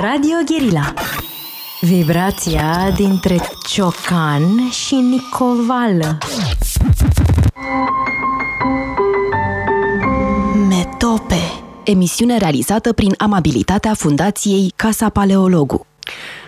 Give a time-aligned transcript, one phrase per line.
[0.00, 0.94] Radio Guerilla
[1.80, 3.36] Vibrația dintre
[3.68, 6.18] Ciocan și Nicovală
[10.68, 11.40] Metope
[11.84, 15.86] Emisiune realizată prin amabilitatea Fundației Casa Paleologu.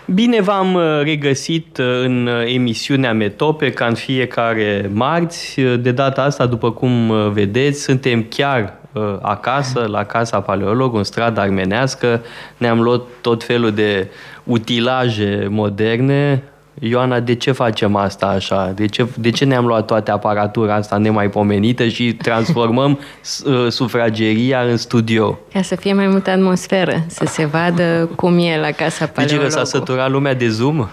[0.05, 5.61] Bine v-am uh, regăsit uh, în uh, emisiunea Metope, ca în fiecare marți.
[5.61, 8.78] De data asta, după cum vedeți, suntem chiar
[9.21, 12.21] acasă, la Casa Paleolog, în strada armenească.
[12.57, 14.07] Ne-am luat tot felul de
[14.43, 16.43] utilaje moderne,
[16.79, 18.71] Ioana, de ce facem asta așa?
[18.75, 22.91] De ce, de ce ne-am luat toate aparatura asta nemaipomenită și transformăm
[23.45, 25.39] uh, sufrageria în studio?
[25.53, 29.49] Ca să fie mai multă atmosferă, să se vadă cum e la casa paleologului.
[29.49, 30.79] Deci că s-a săturat lumea de Zoom?
[30.79, 30.87] Uh,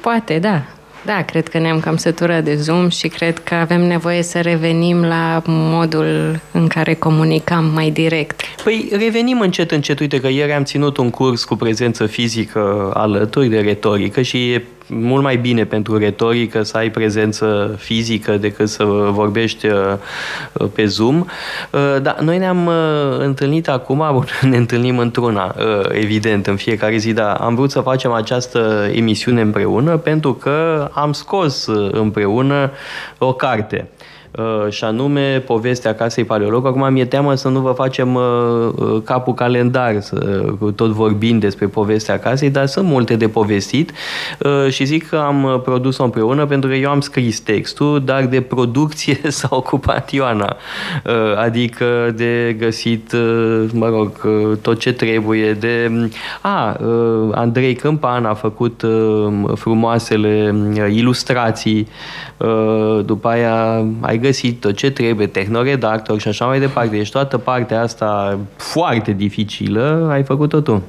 [0.00, 0.62] poate, da.
[1.04, 5.04] Da, cred că ne-am cam săturat de Zoom și cred că avem nevoie să revenim
[5.04, 8.40] la modul în care comunicam mai direct.
[8.64, 10.00] Păi revenim încet, încet.
[10.00, 14.64] Uite că ieri am ținut un curs cu prezență fizică alături de retorică și e
[14.88, 19.94] mult mai bine pentru retorică să ai prezență fizică decât să vorbești uh,
[20.72, 21.16] pe Zoom.
[21.18, 22.74] Uh, dar noi ne-am uh,
[23.18, 25.54] întâlnit acum, ne întâlnim într-una,
[25.88, 31.12] evident, în fiecare zi, dar am vrut să facem această emisiune împreună pentru că am
[31.12, 32.70] scos împreună
[33.18, 33.88] o carte.
[34.30, 36.66] Uh, și anume povestea Casei Paleolog.
[36.66, 38.22] Acum mi-e teamă să nu vă facem uh,
[38.74, 43.92] uh, capul calendar, să, tot vorbind despre povestea casei, dar sunt multe de povestit
[44.68, 49.18] și zic că am produs-o împreună pentru că eu am scris textul, dar de producție
[49.38, 50.56] s-a ocupat Ioana.
[51.36, 53.12] Adică de găsit,
[53.72, 54.10] mă rog,
[54.62, 55.90] tot ce trebuie, de...
[56.40, 56.76] A,
[57.30, 58.84] Andrei Câmpan a făcut
[59.54, 60.54] frumoasele
[60.90, 61.88] ilustrații,
[63.04, 66.96] după aia ai găsit găsit tot ce trebuie, tehnoredactor și așa mai departe.
[66.96, 70.82] Deci toată partea asta foarte dificilă ai făcut-o tu.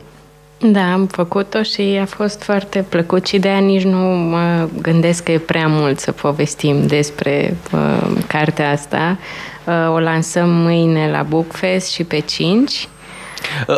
[0.62, 5.24] Da, am făcut-o și a fost foarte plăcut și de aia nici nu mă gândesc
[5.24, 9.18] că e prea mult să povestim despre uh, cartea asta.
[9.66, 12.99] Uh, o lansăm mâine la Bookfest și pe 5 Uh,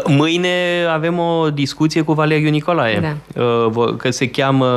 [0.08, 0.50] mâine
[0.94, 3.42] avem o discuție cu Valeriu Nicolae, da.
[3.42, 4.68] Uh, că se cheamă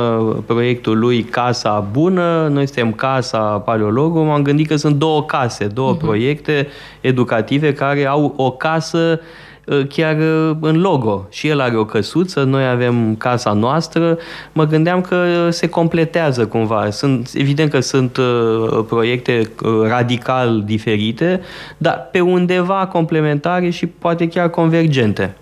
[0.45, 5.95] proiectul lui Casa Bună, noi suntem Casa Paleologu, m-am gândit că sunt două case, două
[5.95, 5.99] uh-huh.
[5.99, 6.67] proiecte
[7.01, 9.54] educative care au o casă Uh,
[9.89, 11.27] chiar uh, în logo.
[11.29, 14.17] Și el are o căsuță, noi avem casa noastră.
[14.51, 16.89] Mă gândeam că se completează cumva.
[16.89, 19.49] Sunt, evident că sunt uh, proiecte
[19.87, 21.41] radical diferite,
[21.77, 25.35] dar pe undeva complementare și poate chiar convergente.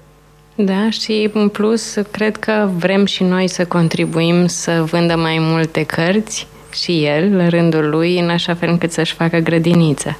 [0.56, 5.83] Da, și în plus cred că vrem și noi să contribuim să vândă mai multe
[5.83, 10.17] cărți și el, la rândul lui, în așa fel încât să-și facă grădiniță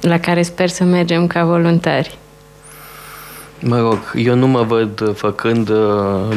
[0.00, 2.18] la care sper să mergem ca voluntari.
[3.62, 5.76] Mă rog, eu nu mă văd făcând uh,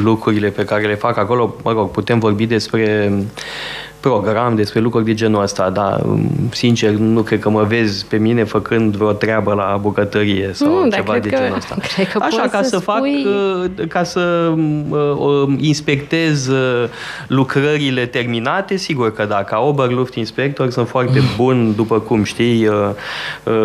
[0.03, 1.55] lucrurile pe care le fac acolo.
[1.63, 3.13] Mă rog, putem vorbi despre
[4.09, 8.17] program, despre lucruri de genul ăsta, dar um, sincer nu cred că mă vezi pe
[8.17, 11.75] mine făcând vreo treabă la bucătărie sau nu, ceva de că, genul ăsta.
[11.95, 13.25] Cred că Așa, ca să, să fac, spui...
[13.25, 14.53] uh, ca să
[14.89, 16.89] uh, inspectez uh,
[17.27, 22.69] lucrările terminate, sigur că da, ca Oberluft inspector sunt foarte bun, după cum știi,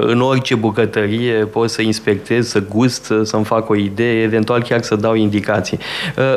[0.00, 4.96] în orice bucătărie pot să inspectez, să gust, să-mi fac o idee, eventual chiar să
[4.96, 5.78] dau indicații.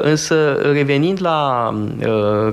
[0.01, 1.73] Însă, revenind la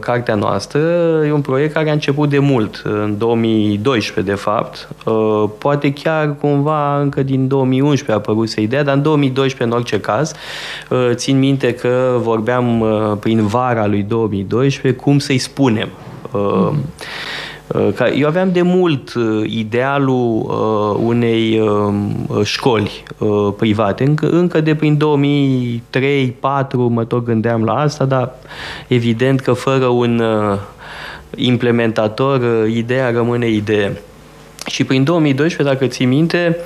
[0.01, 0.79] cartea noastră,
[1.27, 4.89] e un proiect care a început de mult, în 2012 de fapt.
[5.05, 10.01] Uh, poate chiar cumva încă din 2011 a apărut ideea, dar în 2012 în orice
[10.01, 10.33] caz.
[10.91, 12.89] Uh, țin minte că vorbeam uh,
[13.21, 15.89] prin vara lui 2012 cum să-i spunem.
[18.15, 19.13] Eu aveam de mult
[19.45, 20.47] idealul
[21.05, 21.63] unei
[22.43, 23.03] școli
[23.57, 24.05] private.
[24.05, 25.01] Încă, încă de prin 2003-2004
[26.73, 28.33] mă tot gândeam la asta, dar
[28.87, 30.23] evident că fără un
[31.37, 34.01] implementator, uh, ideea rămâne idee.
[34.67, 36.57] Și prin 2012, dacă ții minte,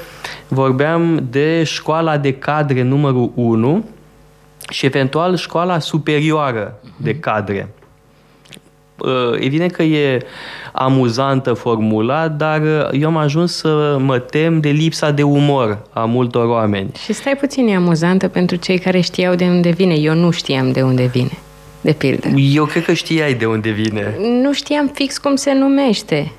[0.49, 3.85] vorbeam de școala de cadre numărul 1
[4.71, 7.21] și eventual școala superioară de mhm.
[7.21, 7.69] cadre.
[8.99, 10.27] Uh, evident că e
[10.73, 16.05] amuzantă formula, dar uh, eu am ajuns să mă tem de lipsa de umor a
[16.05, 16.91] multor oameni.
[17.05, 19.95] Și stai puțin, e amuzantă pentru cei care știau de unde vine.
[19.95, 21.39] Eu nu știam de unde vine
[21.83, 22.29] de pildă.
[22.37, 24.15] Eu cred că știai de unde vine.
[24.43, 26.33] Nu știam fix cum se numește.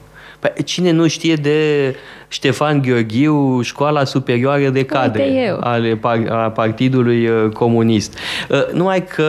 [0.43, 1.95] Păi, cine nu știe de
[2.27, 5.99] Ștefan Gheorghiu, școala superioară de cadre ale
[6.29, 8.17] a Partidului uh, Comunist.
[8.49, 9.23] Uh, numai că,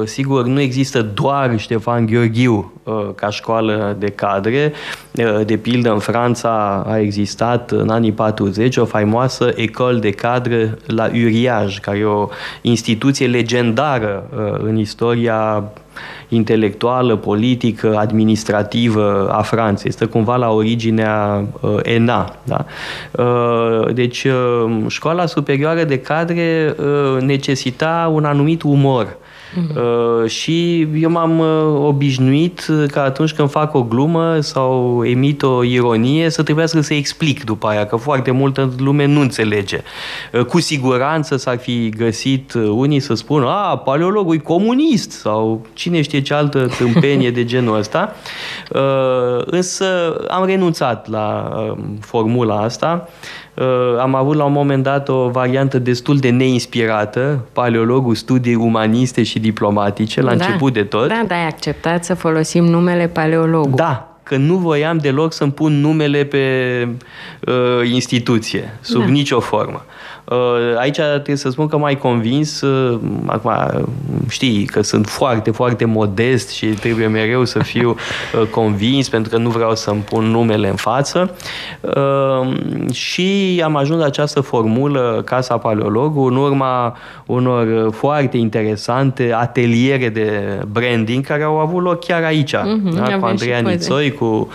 [0.00, 2.72] uh, sigur, nu există doar Ștefan Gheorghiu
[3.14, 4.72] ca școală de cadre.
[5.44, 11.10] De pildă, în Franța a existat în anii 40 o faimoasă École de cadre la
[11.12, 12.28] Uriage, care e o
[12.60, 14.28] instituție legendară
[14.62, 15.64] în istoria
[16.28, 19.88] intelectuală, politică, administrativă a Franței.
[19.88, 22.36] Este cumva la originea uh, ENA.
[22.44, 22.64] Da?
[23.22, 29.16] Uh, deci, uh, școala superioară de cadre uh, necesita un anumit umor
[29.74, 35.64] Uh, și eu m-am uh, obișnuit că atunci când fac o glumă sau emit o
[35.64, 39.82] ironie să trebuiască să explic după aia, că foarte multă lume nu înțelege.
[40.32, 45.66] Uh, cu siguranță s-ar fi găsit uh, unii să spună a, paleologul e comunist sau
[45.72, 48.14] cine știe ce altă tâmpenie de genul ăsta.
[48.70, 53.45] Uh, însă am renunțat la uh, formula asta Uh,
[54.00, 59.38] am avut la un moment dat o variantă destul de neinspirată, paleologul studii umaniste și
[59.38, 61.08] diplomatice, la da, început de tot.
[61.08, 63.72] Da, dar ai acceptat să folosim numele paleologul.
[63.74, 66.38] Da, că nu voiam deloc să-mi pun numele pe
[67.46, 69.06] uh, instituție, sub da.
[69.06, 69.84] nicio formă.
[69.86, 70.05] Uh,
[70.78, 73.52] aici trebuie să spun că m-ai convins, uh, acum
[74.28, 77.90] știi că sunt foarte, foarte modest și trebuie mereu să fiu
[78.40, 81.30] uh, convins pentru că nu vreau să-mi pun numele în față
[82.92, 86.96] și am ajuns la această formulă Casa Paleologul în urma
[87.26, 93.18] unor foarte interesante ateliere de branding care au avut loc chiar aici, mm-hmm, da?
[93.18, 94.48] cu Andreea Nițoi, cu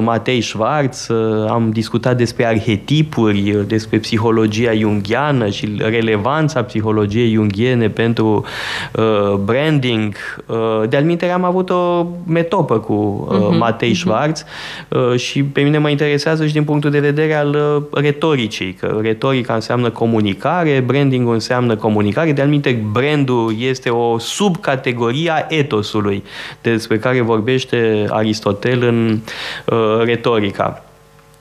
[0.00, 1.06] Matei Schwarz,
[1.48, 8.44] am discutat despre arhetipuri, despre psihologia Jung junghiană și relevanța psihologiei junghiene pentru
[8.92, 10.14] uh, branding.
[10.46, 12.92] Uh, de-al am avut o metopă cu
[13.30, 13.96] uh, uh-huh, Matei uh-huh.
[13.96, 14.44] Schwarz
[14.88, 17.48] uh, și pe mine mă interesează și din punctul de vedere al
[17.92, 22.48] uh, retoricii, că retorica înseamnă comunicare, brandingul înseamnă comunicare, de-al
[22.92, 26.22] brandul este o subcategorie a etosului
[26.62, 29.18] despre care vorbește Aristotel în
[29.66, 30.84] uh, retorica.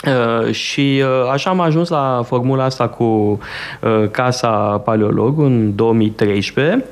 [0.08, 6.86] Uh, și uh, așa am ajuns la formula asta cu uh, Casa Paleolog în 2013,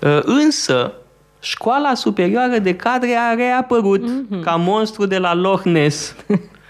[0.00, 0.92] uh, însă
[1.40, 4.40] școala superioară de cadre a reapărut mm-hmm.
[4.42, 6.14] ca monstru de la Loch Ness.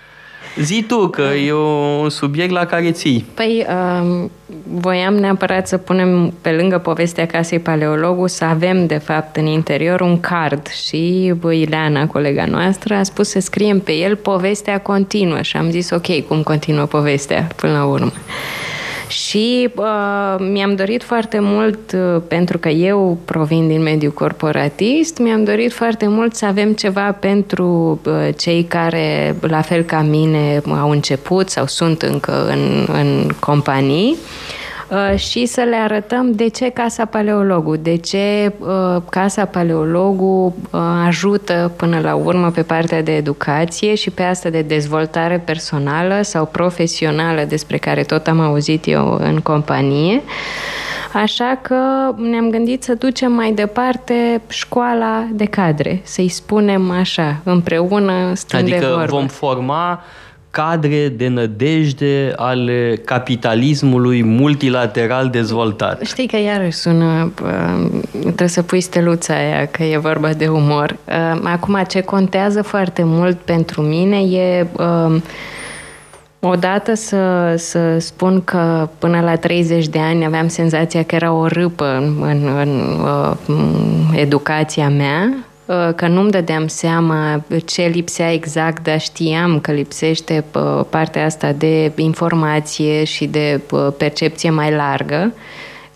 [0.61, 3.27] Zi tu, că e un subiect la care ții.
[3.35, 4.29] Păi, uh,
[4.65, 10.01] voiam neapărat să punem pe lângă povestea casei paleologul să avem, de fapt, în interior
[10.01, 15.57] un card și Ileana, colega noastră, a spus să scriem pe el povestea continuă și
[15.57, 18.13] am zis, ok, cum continuă povestea până la urmă.
[19.15, 25.45] Și uh, mi-am dorit foarte mult, uh, pentru că eu provin din mediul corporatist, mi-am
[25.45, 30.91] dorit foarte mult să avem ceva pentru uh, cei care, la fel ca mine, au
[30.91, 34.11] început sau sunt încă în, în companii.
[34.11, 34.64] Uh, Uh,
[35.17, 41.73] și să le arătăm de ce Casa Paleologu, de ce uh, Casa Paleologu uh, ajută
[41.77, 47.45] până la urmă pe partea de educație și pe asta de dezvoltare personală sau profesională
[47.49, 50.23] despre care tot am auzit eu în companie.
[51.13, 51.77] Așa că
[52.17, 58.79] ne-am gândit să ducem mai departe școala de cadre, să-i spunem așa, împreună stând Adică
[58.79, 59.07] de vorbă.
[59.07, 60.03] vom forma
[60.55, 66.03] cadre de nădejde ale capitalismului multilateral dezvoltat.
[66.03, 67.33] Știi că iarăși sună,
[68.21, 70.97] trebuie să pui steluța aia, că e vorba de umor.
[71.43, 74.67] Acum, ce contează foarte mult pentru mine e
[76.47, 81.47] Odată să, să spun că până la 30 de ani aveam senzația că era o
[81.47, 82.99] râpă în, în, în,
[83.47, 83.75] în
[84.15, 85.54] educația mea, Uh,
[85.97, 91.93] că nu-mi dădeam seama ce lipsea exact, dar știam că lipsește uh, partea asta de
[91.97, 95.33] informație și de uh, percepție mai largă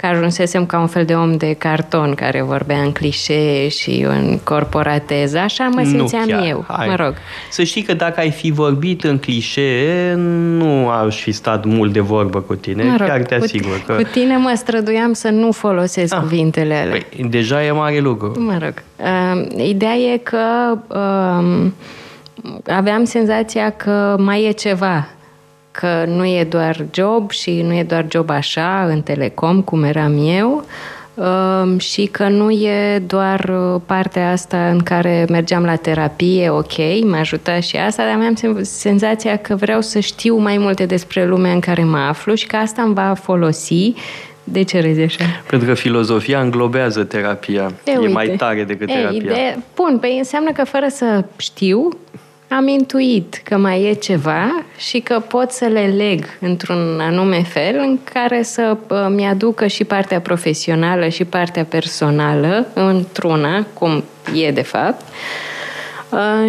[0.01, 4.39] că ajunsesem ca un fel de om de carton care vorbea în clișee și în
[4.45, 5.39] corporateză.
[5.39, 6.47] Așa mă simțeam nu chiar.
[6.49, 6.87] eu, Hai.
[6.89, 7.15] mă rog.
[7.51, 10.15] Să știi că dacă ai fi vorbit în clișee,
[10.59, 13.79] nu aș fi stat mult de vorbă cu tine, mă rog, chiar te asigur.
[13.79, 13.93] Cu, că...
[13.93, 17.01] cu tine mă străduiam să nu folosesc ah, cuvintele alea.
[17.17, 18.41] Păi, deja e mare lucru.
[18.41, 18.75] Mă rog.
[18.97, 21.71] Uh, ideea e că uh,
[22.67, 25.09] aveam senzația că mai e ceva
[25.71, 30.27] că nu e doar job și nu e doar job așa, în telecom, cum eram
[30.27, 30.65] eu,
[31.15, 36.77] um, și că nu e doar uh, partea asta în care mergeam la terapie, ok,
[37.05, 41.53] mă ajuta și asta, dar am senzația că vreau să știu mai multe despre lumea
[41.53, 43.95] în care mă aflu și că asta îmi va folosi
[44.45, 45.25] de ce rezi așa?
[45.51, 47.73] Pentru că filozofia înglobează terapia.
[47.85, 49.33] E, e mai tare decât terapia.
[49.33, 49.57] de...
[49.75, 51.89] Bun, păi înseamnă că fără să știu,
[52.49, 57.75] am intuit că mai e ceva și că pot să le leg într-un anume fel
[57.79, 64.63] în care să uh, mi-aducă și partea profesională și partea personală într-una, cum e de
[64.63, 65.01] fapt.
[65.01, 65.58] Uh,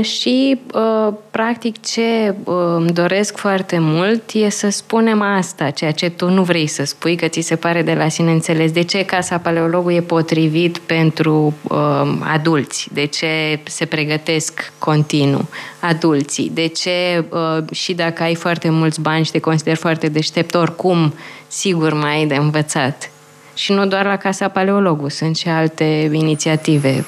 [0.01, 6.09] și, uh, practic, ce uh, îmi doresc foarte mult e să spunem asta, ceea ce
[6.09, 8.71] tu nu vrei să spui, că ți se pare de la sine înțeles.
[8.71, 11.53] De ce Casa Paleologului e potrivit pentru
[12.19, 12.87] adulți?
[12.93, 15.49] De ce se pregătesc continuu
[15.79, 16.51] adulții?
[16.53, 17.25] De ce,
[17.71, 21.13] și dacă ai foarte mulți bani și te consideri foarte deștept, oricum,
[21.47, 23.11] sigur mai ai de învățat?
[23.53, 27.05] Și nu doar la Casa Paleologu, sunt și alte inițiative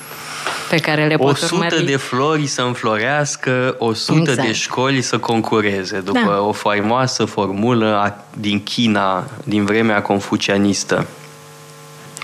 [0.71, 1.85] pe care le pot 100 urmări.
[1.85, 4.47] de flori să înflorească, 100 exact.
[4.47, 6.41] de școli să concureze, după da.
[6.41, 11.07] o faimoasă formulă din China, din vremea confucianistă.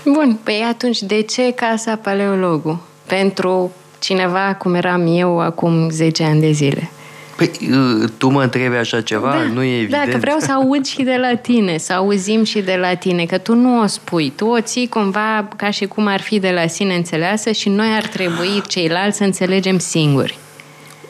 [0.04, 2.82] Bun, păi atunci de ce Casa Paleologu?
[3.06, 6.90] Pentru cineva cum eram eu acum 10 ani de zile.
[7.38, 9.30] Păi, uh, tu mă întrebi așa ceva?
[9.30, 10.04] Da, nu e evident.
[10.04, 13.24] Da, că vreau să aud și de la tine, să auzim și de la tine,
[13.24, 16.50] că tu nu o spui, tu o ții cumva ca și cum ar fi de
[16.50, 20.38] la sine înțeleasă și noi ar trebui ceilalți să înțelegem singuri.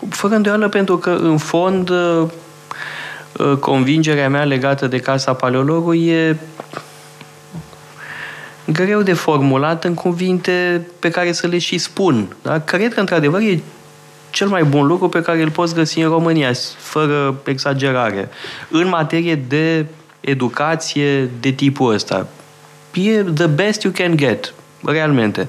[0.09, 2.23] Fără îndoială, pentru că, în fond, uh,
[3.39, 6.37] uh, convingerea mea legată de Casa Paleologului e
[8.65, 12.37] greu de formulat în cuvinte pe care să le și spun.
[12.43, 12.59] Da?
[12.61, 13.63] Cred că, într-adevăr, e
[14.31, 18.29] cel mai bun lucru pe care îl poți găsi în România, fără exagerare,
[18.69, 19.87] în materie de
[20.21, 22.27] educație de tipul ăsta.
[22.95, 24.55] E the best you can get,
[24.85, 25.49] realmente.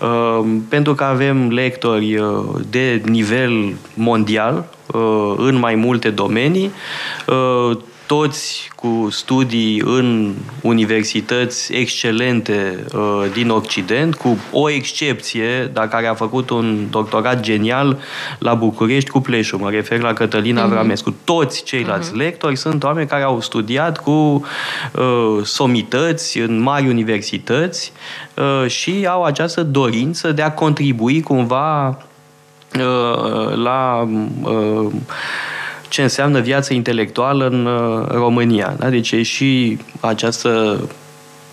[0.00, 6.72] Uh, pentru că avem lectori uh, de nivel mondial uh, în mai multe domenii,
[7.26, 16.06] uh, toți cu studii în universități excelente uh, din Occident, cu o excepție, dar care
[16.06, 17.98] a făcut un doctorat genial
[18.38, 19.58] la București cu Pleșu.
[19.58, 20.64] Mă refer la Cătălina mm-hmm.
[20.64, 21.14] Avramescu.
[21.24, 22.16] Toți ceilalți mm-hmm.
[22.16, 27.92] lectori sunt oameni care au studiat cu uh, somități în mari universități
[28.34, 34.08] uh, și au această dorință de a contribui cumva uh, la
[34.42, 34.92] uh,
[35.88, 38.74] ce înseamnă viața intelectuală în uh, România.
[38.78, 38.88] Da?
[38.88, 40.80] Deci e și această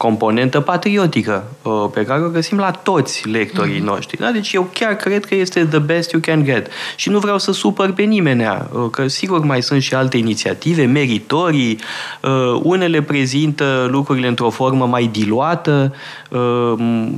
[0.06, 3.84] componentă patriotică uh, pe care o găsim la toți lectorii mm-hmm.
[3.84, 4.18] noștri.
[4.18, 4.32] Da?
[4.32, 6.68] Deci eu chiar cred că este the best you can get.
[6.96, 10.86] Și nu vreau să supăr pe nimeni, uh, că sigur mai sunt și alte inițiative,
[10.86, 11.80] meritorii,
[12.62, 15.94] unele prezintă lucrurile într-o formă mai diluată,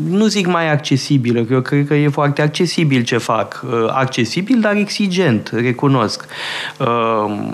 [0.10, 3.66] nu zic mai accesibilă, că eu cred că e foarte accesibil ce fac.
[3.88, 6.26] Accesibil, dar exigent, recunosc.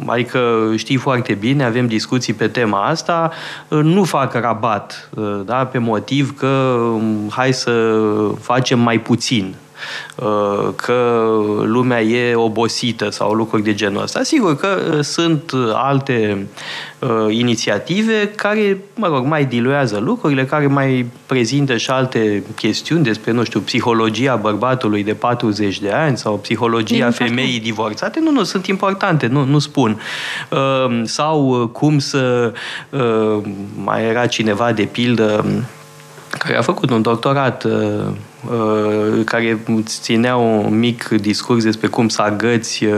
[0.06, 0.40] Adică
[0.76, 3.32] știi foarte bine, avem discuții pe tema asta,
[3.68, 5.10] nu fac rabat
[5.46, 7.96] da, pe motiv că um, hai să
[8.40, 9.56] facem mai puțin.
[9.56, 9.63] Uh,
[10.76, 11.24] că
[11.64, 14.24] lumea e obosită sau lucruri de genul ăsta.
[14.24, 16.48] Sigur că uh, sunt alte
[17.00, 23.32] uh, inițiative care, mă rog, mai diluează lucrurile, care mai prezintă și alte chestiuni despre,
[23.32, 28.20] nu știu, psihologia bărbatului de 40 de ani sau psihologia femeii divorțate.
[28.20, 30.02] Nu, nu, sunt importante, nu, nu spun.
[31.04, 32.54] Sau cum să
[33.84, 35.46] mai era cineva de pildă
[36.38, 38.14] care a făcut un doctorat Uh,
[39.26, 42.92] care ținea un mic discurs despre cum să agăți uh,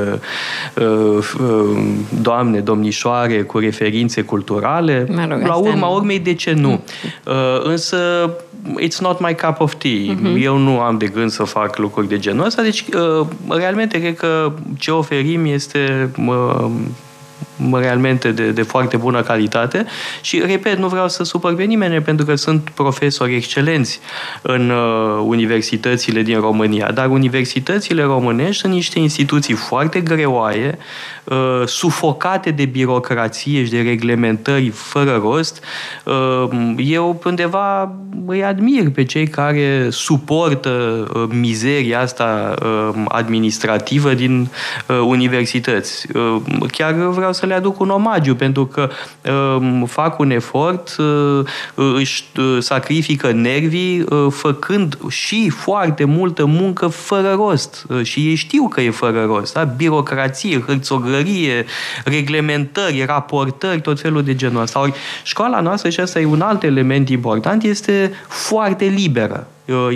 [0.75, 1.77] uh,
[2.21, 5.07] doamne, domnișoare cu referințe culturale.
[5.15, 6.83] Mă rog, La urma urmei, de ce nu?
[7.63, 8.29] Însă,
[8.81, 9.91] it's not my cup of tea.
[9.91, 10.41] Uh-huh.
[10.41, 12.85] Eu nu am de gând să fac lucruri de genul ăsta, deci
[13.49, 16.09] realmente cred că ce oferim este
[17.73, 19.85] realmente de, de foarte bună calitate
[20.21, 23.99] și, repet, nu vreau să supăr pe nimeni pentru că sunt profesori excelenți
[24.41, 30.77] în uh, universitățile din România, dar universitățile românești sunt niște instituții foarte greoaie,
[31.23, 35.63] uh, sufocate de birocrație și de reglementări fără rost.
[36.03, 37.95] Uh, eu undeva
[38.25, 40.69] îi admir pe cei care suportă
[41.13, 44.49] uh, mizeria asta uh, administrativă din
[44.87, 46.07] uh, universități.
[46.13, 48.89] Uh, chiar vreau să le aduc un omagiu, pentru că
[49.25, 51.45] uh, fac un efort, uh,
[51.95, 57.85] își uh, sacrifică nervii, uh, făcând și foarte multă muncă fără rost.
[57.89, 59.53] Uh, și ei știu că e fără rost.
[59.53, 59.63] Da?
[59.63, 61.65] Birocrație, hârțogărie,
[62.05, 64.79] reglementări, raportări, tot felul de genul ăsta.
[64.79, 69.47] Ori școala noastră, și asta e un alt element important, este foarte liberă.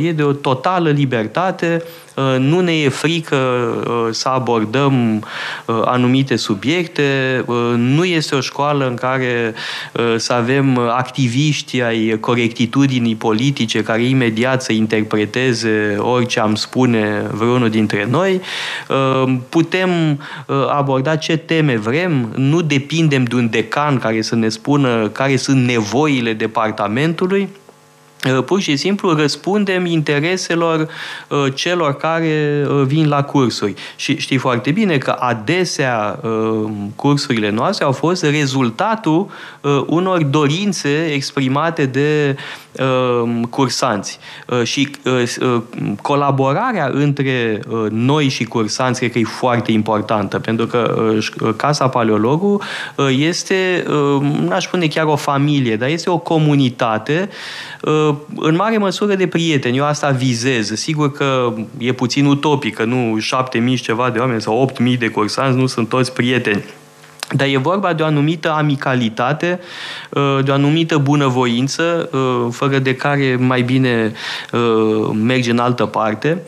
[0.01, 1.83] E de o totală libertate.
[2.15, 5.15] Uh, nu ne e frică uh, să abordăm
[5.65, 7.43] uh, anumite subiecte,
[7.75, 9.53] nu este o școală în care
[10.17, 18.07] să avem activiști ai corectitudinii politice care imediat să interpreteze orice am spune vreunul dintre
[18.09, 18.41] noi.
[19.49, 19.89] Putem
[20.69, 25.65] aborda ce teme vrem, nu depindem de un decan care să ne spună care sunt
[25.65, 27.68] nevoile departamentului, Uh,
[28.45, 30.87] pur și simplu răspundem intereselor
[31.27, 33.73] uh, celor care uh, vin la cursuri.
[33.95, 36.19] Și știi foarte bine că adesea
[36.95, 39.29] cursurile noastre au fost rezultatul
[39.85, 42.35] unor dorințe exprimate de
[43.49, 44.19] cursanți.
[44.63, 44.89] Și
[46.01, 47.59] colaborarea între
[47.89, 51.11] noi și cursanți cred că e foarte importantă, pentru că
[51.55, 52.61] Casa Paleologu
[53.09, 53.85] este,
[54.47, 57.29] n-aș spune chiar o familie, dar este o comunitate
[58.35, 59.77] în mare măsură de prieteni.
[59.77, 60.71] Eu asta vizez.
[60.73, 64.97] Sigur că e puțin utopic, că nu șapte mii ceva de oameni sau opt mii
[64.97, 66.63] de cursanți nu sunt toți prieteni.
[67.35, 69.59] Dar e vorba de o anumită amicalitate,
[70.09, 74.13] uh, de o anumită bunăvoință, uh, fără de care mai bine
[74.51, 76.41] uh, mergi în altă parte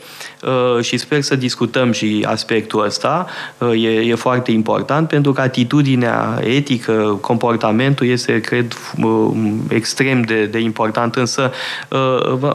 [0.82, 3.26] și sper să discutăm și aspectul ăsta.
[3.74, 8.74] E, e foarte important pentru că atitudinea etică, comportamentul este, cred,
[9.68, 11.52] extrem de, de important, însă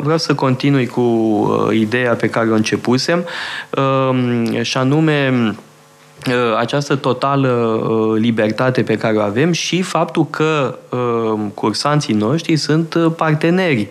[0.02, 3.24] vreau să continui cu ideea pe care o începusem
[4.62, 5.65] și anume Uh,
[6.58, 12.96] această totală uh, libertate pe care o avem și faptul că uh, cursanții noștri sunt
[13.16, 13.88] parteneri,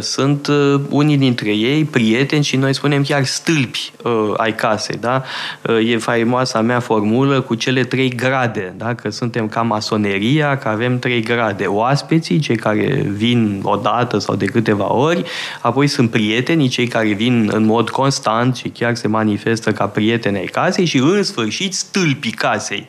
[0.00, 0.48] sunt
[0.88, 3.92] unii dintre ei prieteni și noi spunem chiar stâlpi
[4.36, 4.96] ai casei.
[5.00, 5.22] Da?
[5.84, 8.94] E faimoasa mea formulă cu cele trei grade, da?
[8.94, 11.64] că suntem ca masoneria, că avem trei grade.
[11.64, 15.24] Oaspeții, cei care vin o dată sau de câteva ori,
[15.60, 20.36] apoi sunt prietenii, cei care vin în mod constant și chiar se manifestă ca prieteni
[20.36, 22.86] ai casei și în sfârșit stâlpii casei.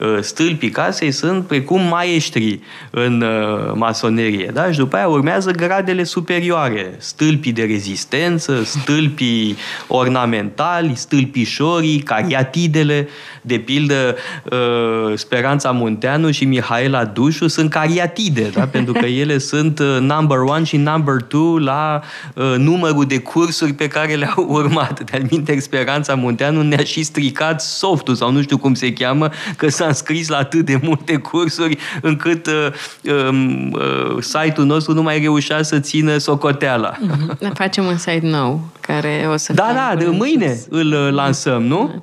[0.00, 2.60] Uh, stâlpii casei sunt precum maestri
[2.90, 4.50] în uh, masonerie.
[4.52, 4.70] Da?
[4.70, 6.94] Și după aia urmează gradele superioare.
[6.98, 13.08] Stâlpii de rezistență, stâlpii ornamentali, stâlpișorii, cariatidele.
[13.42, 18.66] De pildă, uh, Speranța Munteanu și Mihaela Dușu sunt cariatide, da?
[18.66, 22.02] pentru că ele sunt number one și number two la
[22.56, 25.10] numărul de cursuri pe care le-au urmat.
[25.10, 29.68] De-al minte, Speranța Munteanu ne-a și stricat softul sau nu știu cum se cheamă, că
[29.68, 32.52] s-a înscris la atât de multe cursuri încât uh,
[33.28, 36.92] um, uh, site-ul nostru nu mai reușea să țină socoteala.
[36.92, 37.52] Mm-hmm.
[37.54, 41.90] Facem un site nou care o să Da, da, de mâine îl uh, lansăm, nu?
[41.92, 42.02] Da.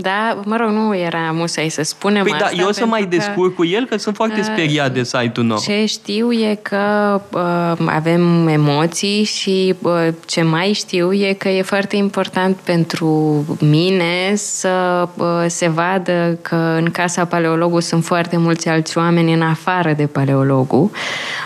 [0.00, 2.50] Da, mă rog, nu era musai să spunem păi asta.
[2.56, 5.58] da, eu să mai descurc cu el, că sunt foarte speriat de site-ul nou.
[5.58, 11.62] Ce știu e că uh, avem emoții și uh, ce mai știu e că e
[11.62, 18.68] foarte important pentru mine să uh, se vadă că în casa paleologului sunt foarte mulți
[18.68, 20.90] alți oameni în afară de paleologul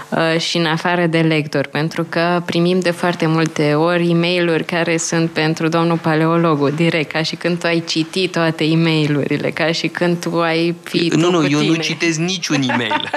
[0.09, 4.63] uh, și în afară de lector, pentru că primim de foarte multe ori e mail
[4.67, 9.51] care sunt pentru domnul paleologul, direct, ca și când tu ai citit toate e mail
[9.55, 11.77] ca și când tu ai fi Nu, nu, eu tine.
[11.77, 13.11] nu citesc niciun e-mail.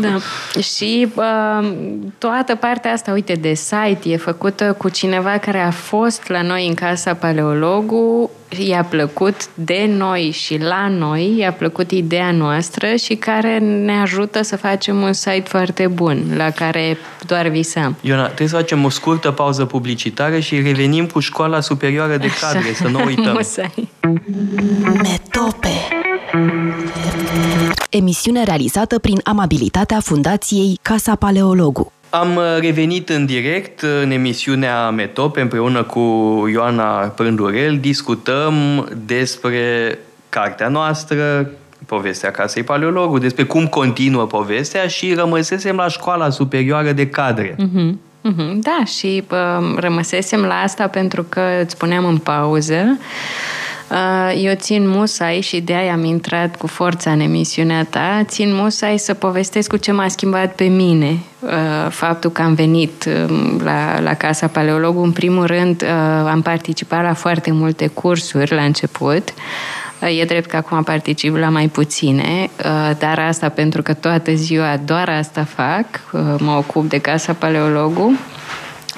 [0.00, 0.18] da.
[0.62, 1.72] Și uh,
[2.18, 6.66] toată partea asta, uite, de site e făcută cu cineva care a fost la noi
[6.66, 13.14] în casa paleologu, i-a plăcut de noi și la noi, i-a plăcut ideea noastră și
[13.14, 17.96] care ne ajută să facem un site foarte bun, la care doar visăm.
[18.00, 22.58] Iona, trebuie să facem o scurtă pauză publicitară și revenim cu școala superioară de cadre,
[22.58, 22.72] Așa.
[22.72, 23.40] să nu uităm.
[25.02, 25.68] Metope
[27.90, 31.92] Emisiune realizată prin amabilitatea Fundației Casa Paleologu.
[32.14, 36.00] Am uh, revenit în direct în emisiunea Metope împreună cu
[36.52, 37.78] Ioana Prândurel.
[37.78, 38.54] Discutăm
[39.06, 39.98] despre
[40.28, 41.50] cartea noastră,
[41.86, 47.54] povestea Casei Paleologu, despre cum continuă povestea și rămăsesem la școala superioară de cadre.
[47.54, 47.92] Mm-hmm.
[48.30, 48.52] Mm-hmm.
[48.54, 53.61] Da, și uh, rămăsesem la asta pentru că îți spuneam în pauză Uh,
[54.36, 58.98] eu țin musai și de aia am intrat cu forța în emisiunea ta, țin musai
[58.98, 61.50] să povestesc cu ce m-a schimbat pe mine uh,
[61.90, 65.02] faptul că am venit um, la, la Casa Paleologu.
[65.02, 65.88] În primul rând, uh,
[66.30, 69.34] am participat la foarte multe cursuri la început.
[70.20, 72.50] E drept că acum particip la mai puține,
[72.98, 75.86] dar asta pentru că toată ziua doar asta fac,
[76.38, 77.32] mă ocup de Casa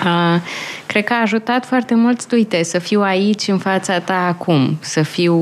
[0.03, 0.43] Paleologu
[0.87, 5.03] cred că a ajutat foarte mult, uite, să fiu aici în fața ta acum, să
[5.03, 5.35] fiu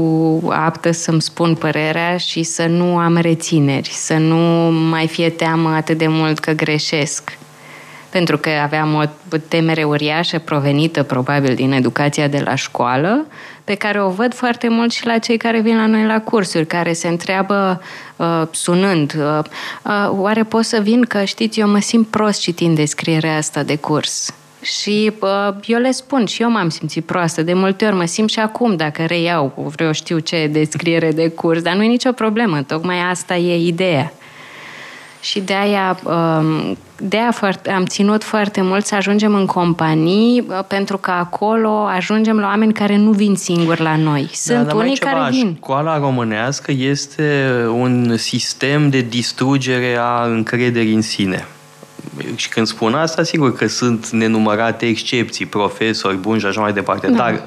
[0.48, 5.98] aptă să-mi spun părerea și să nu am rețineri, să nu mai fie teamă atât
[5.98, 7.38] de mult că greșesc.
[8.08, 13.26] pentru că aveam o temere uriașă provenită probabil din educația de la școală,
[13.64, 16.66] pe care o văd foarte mult și la cei care vin la noi la cursuri,
[16.66, 17.82] care se întreabă
[18.16, 19.44] uh, sunând, uh,
[19.84, 23.76] uh, oare pot să vin că știți, eu mă simt prost citind descrierea asta de
[23.76, 24.34] curs.
[24.62, 27.42] Și uh, eu le spun, și eu m-am simțit proastă.
[27.42, 31.28] De multe ori mă simt și acum dacă reiau cu vreo știu ce descriere de
[31.28, 34.12] curs, dar nu e nicio problemă, tocmai asta e ideea.
[35.20, 37.34] Și de aia, um, de aia
[37.74, 42.72] am ținut foarte mult să ajungem în companii, uh, pentru că acolo ajungem la oameni
[42.72, 44.22] care nu vin singuri la noi.
[44.22, 45.54] Da, Sunt da, unii care vin.
[45.56, 51.46] Școala românească este un sistem de distrugere a încrederii în sine.
[52.34, 57.06] Și când spun asta, sigur că sunt nenumărate excepții, profesori buni și așa mai departe,
[57.06, 57.16] da.
[57.16, 57.42] dar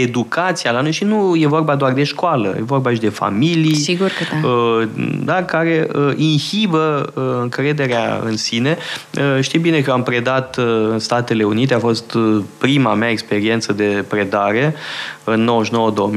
[0.00, 3.74] educația la noi și nu e vorba doar de școală, e vorba și de familii,
[3.74, 4.48] Sigur că da.
[4.48, 4.88] Uh,
[5.24, 8.76] da care uh, inhibă uh, încrederea în sine.
[9.40, 10.56] Știi bine că am predat
[10.90, 12.16] în Statele Unite, a fost
[12.58, 14.74] prima mea experiență de predare
[15.26, 15.50] în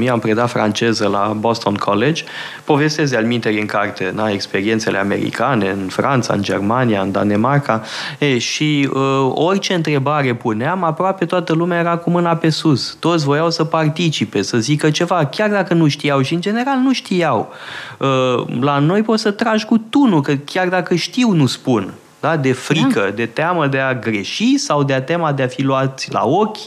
[0.04, 2.22] 99-2000, am predat franceză la Boston College,
[2.64, 7.82] povestesc de-al în carte, na, experiențele americane, în Franța, în Germania, în Danemarca,
[8.18, 9.00] e, și uh,
[9.34, 12.96] orice întrebare puneam, aproape toată lumea era cu mâna pe sus.
[13.00, 16.92] Toți voiau să participe, să zică ceva, chiar dacă nu știau și în general nu
[16.92, 17.52] știau.
[17.98, 22.36] Uh, la noi poți să tragi cu tunul, că chiar dacă știu, nu spun da?
[22.36, 23.10] de frică, da.
[23.10, 26.58] de teamă de a greși sau de a teama de a fi luați la ochi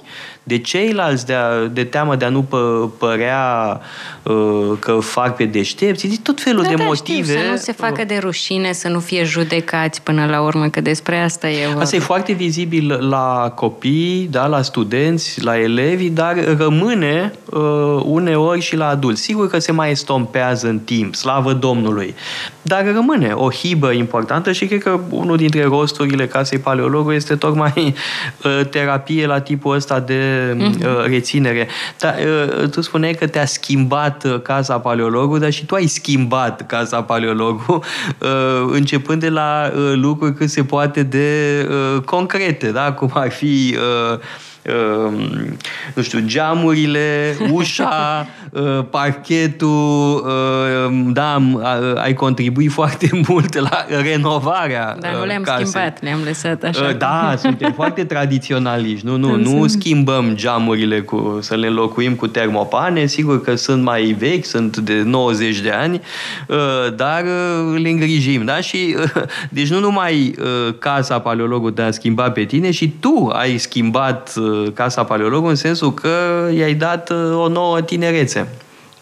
[0.43, 3.79] de ceilalți, de, a, de teamă de a nu pă, părea
[4.23, 7.21] uh, că fac pe deștepți, tot felul da, de da, motive.
[7.21, 10.81] Știu, să nu se facă de rușine, să nu fie judecați până la urmă, că
[10.81, 11.81] despre asta e vorba.
[11.81, 17.61] Asta e foarte vizibil la copii, da, la studenți, la elevi, dar rămâne uh,
[18.03, 19.21] uneori și la adulți.
[19.21, 22.15] Sigur că se mai estompează în timp, slavă Domnului,
[22.61, 27.73] dar rămâne o hibă importantă și cred că unul dintre rosturile casei paleologului este tocmai
[28.43, 31.05] uh, terapie la tipul ăsta de uh-huh.
[31.05, 31.67] reținere.
[31.99, 32.15] Dar
[32.59, 37.03] uh, tu spuneai că te-a schimbat uh, casa paleologului, dar și tu ai schimbat casa
[37.03, 37.81] paleologului,
[38.19, 41.67] uh, începând de la lucruri cât se poate de
[42.05, 42.91] concrete, da?
[42.91, 44.21] cum ar fi Ehm,
[45.93, 51.41] nu știu, geamurile, ușa, uh, parchetul, ehm, da,
[51.95, 55.65] ai contribuit foarte mult la renovarea Dar nu le-am casei.
[55.65, 56.85] schimbat, le-am lăsat așa.
[56.85, 59.05] Uh, da, suntem foarte tradiționaliști.
[59.05, 63.05] Nu, nu, nu schimbăm geamurile cu, să le înlocuim cu termopane.
[63.05, 66.01] Sigur că sunt mai vechi, sunt de 90 de ani,
[66.47, 67.23] uh, dar
[67.77, 68.45] le îngrijim.
[68.45, 68.55] Da?
[68.55, 68.95] Și,
[69.49, 70.35] deci nu numai
[70.79, 74.33] casa paleologului te-a schimbat pe tine, și tu ai schimbat
[74.73, 78.47] Casa Paleolog în sensul că i-ai dat uh, o nouă tinerețe.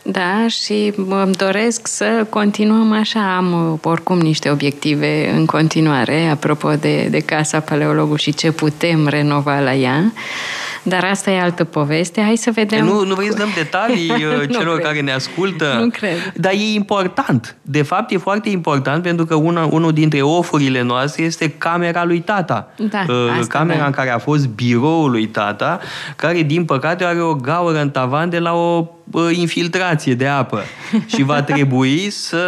[0.04, 3.36] Da, și îmi doresc să continuăm așa.
[3.36, 9.08] Am uh, oricum niște obiective în continuare, apropo de, de Casa Paleologului și ce putem
[9.08, 10.14] renova la ea.
[10.84, 12.22] Dar asta e altă poveste.
[12.22, 12.86] Hai să vedem...
[12.86, 14.86] Nu, nu vrei să dăm detalii uh, celor cred.
[14.86, 15.78] care ne ascultă?
[15.80, 16.34] Nu cred.
[16.36, 17.56] Dar e important.
[17.62, 22.20] De fapt, e foarte important pentru că una, unul dintre ofurile noastre este camera lui
[22.20, 22.72] tata.
[22.78, 23.86] Da, uh, asta, camera da.
[23.86, 25.80] în care a fost biroul lui tata,
[26.16, 28.88] care, din păcate, are o gaură în tavan de la o
[29.32, 30.62] infiltrație de apă.
[31.16, 32.46] Și va trebui să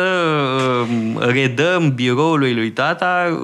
[1.17, 3.39] redăm biroului lui tata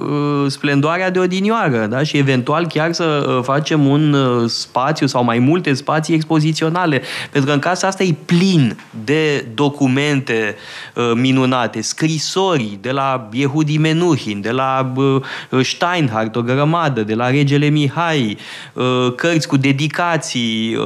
[0.46, 2.02] splendoarea de odinioară da?
[2.02, 4.16] și eventual chiar să facem un
[4.48, 7.02] spațiu sau mai multe spații expoziționale.
[7.30, 10.56] Pentru că în casa asta e plin de documente
[11.14, 14.92] minunate, scrisori de la Yehudi Menuhin, de la
[15.62, 18.38] Steinhardt, o grămadă, de la regele Mihai,
[19.16, 20.76] cărți cu dedicații,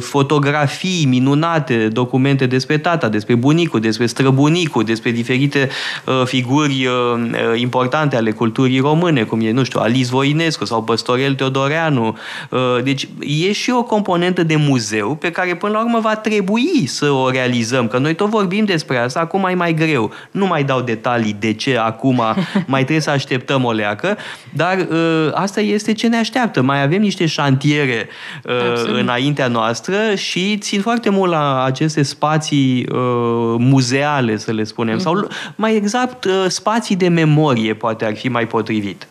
[0.00, 5.68] fotografii minunate documente despre tata, despre bunicul, despre străbunicul, despre diferite
[6.04, 7.20] uh, figuri uh,
[7.52, 12.18] uh, importante ale culturii române, cum e, nu știu, Alice Voinescu sau Păstorel Teodoreanu.
[12.50, 16.86] Uh, deci e și o componentă de muzeu pe care până la urmă va trebui
[16.86, 20.12] să o realizăm, că noi tot vorbim despre asta, acum mai mai greu.
[20.30, 22.22] Nu mai dau detalii de ce acum
[22.66, 24.16] mai trebuie să așteptăm o leacă,
[24.52, 26.62] dar uh, asta este ce ne așteaptă.
[26.62, 28.08] Mai avem niște șantiere
[28.44, 28.52] uh,
[28.86, 35.02] înaintea noastră și țin foarte mult la aceste spații uh, muzeale, să le spunem, mm-hmm.
[35.02, 35.28] sau mhm.
[35.56, 39.06] mai exact uh, spații de memorie, poate ar fi mai potrivit.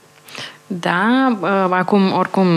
[0.79, 1.37] Da,
[1.69, 2.47] acum, oricum,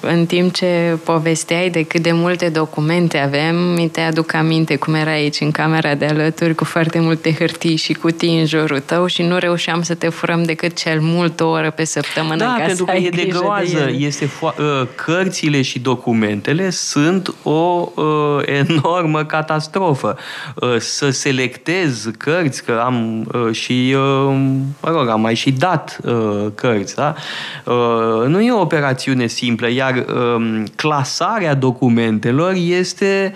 [0.00, 4.94] în timp ce povesteai de cât de multe documente avem, mi te aduc aminte cum
[4.94, 9.06] era aici în camera de alături cu foarte multe hârtii și cutii în jurul tău
[9.06, 12.64] și nu reușeam să te furăm decât cel mult o oră pe săptămână da, ca
[12.64, 13.84] pentru să că ai e de groază.
[13.84, 18.04] De este fo- ă, cărțile și documentele sunt o uh,
[18.44, 20.16] enormă catastrofă.
[20.54, 24.34] Uh, să selectez cărți, că am uh, și, uh,
[24.80, 27.14] mă rog, am mai și dat uh, cărți, da?
[28.26, 33.34] Nu e o operațiune simplă, iar um, clasarea documentelor este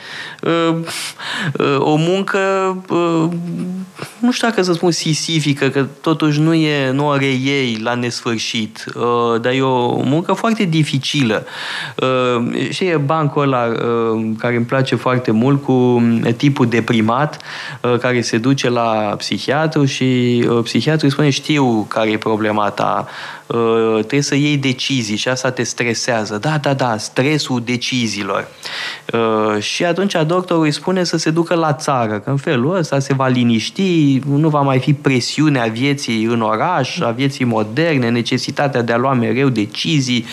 [1.79, 2.39] o muncă,
[4.19, 8.85] nu știu dacă să spun sisifică, că totuși nu, e, nu o reiei la nesfârșit,
[9.41, 11.47] dar e o muncă foarte dificilă.
[12.71, 13.73] Și e bancul ăla
[14.39, 16.03] care îmi place foarte mult cu
[16.37, 17.43] tipul deprimat
[18.01, 23.35] care se duce la psihiatru și psihiatru îi spune știu care e problema ta, uh,
[23.99, 26.39] trebuie să iei decizii și asta te stresează.
[26.39, 28.49] Da, da, da, stresul deciziilor.
[29.13, 32.99] Uh, și atunci doctorul îi spune să se ducă la țară, că în felul ăsta
[32.99, 38.83] se va liniști, nu va mai fi presiunea vieții în oraș, a vieții moderne, necesitatea
[38.83, 40.27] de a lua mereu decizii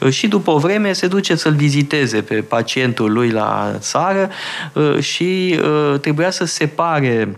[0.00, 4.30] uh, și după o vreme se duce să-l viziteze pe pacientul lui la țară
[5.00, 5.58] și
[6.00, 7.36] trebuia să separe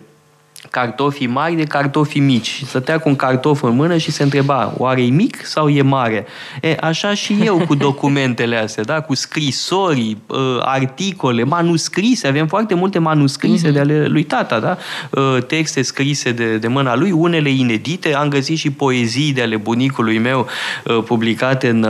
[0.71, 2.47] cartofii mari de cartofii mici.
[2.47, 5.83] Și stătea cu un cartof în mână și se întreba, oare e mic sau e
[5.83, 6.27] mare?
[6.63, 9.01] E, așa și eu cu documentele astea, da?
[9.01, 14.77] cu scrisori, ă, articole, manuscrise, avem foarte multe manuscrise de ale lui tata, da?
[15.15, 19.57] Ă, texte scrise de, de mâna lui, unele inedite, am găsit și poezii de ale
[19.57, 20.47] bunicului meu
[20.87, 21.87] ă, publicate în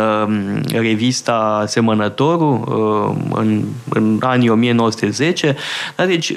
[0.72, 2.64] revista Semănătorul
[3.34, 5.56] în, în anii 1910.
[5.96, 6.06] Da?
[6.06, 6.32] Deci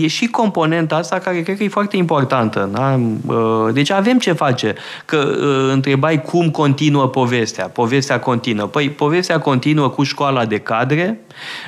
[0.00, 2.70] e și componenta asta care cred că e foarte foarte importantă.
[2.72, 3.00] Da?
[3.34, 4.74] Uh, deci avem ce face.
[5.04, 7.66] Că uh, întrebai cum continuă povestea.
[7.66, 8.66] Povestea continuă.
[8.66, 11.20] Păi povestea continuă cu școala de cadre.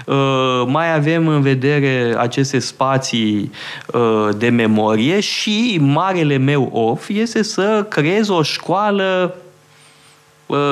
[0.06, 3.50] Uh, mai avem în vedere aceste spații
[4.36, 9.34] de memorie și marele meu of este să creez o școală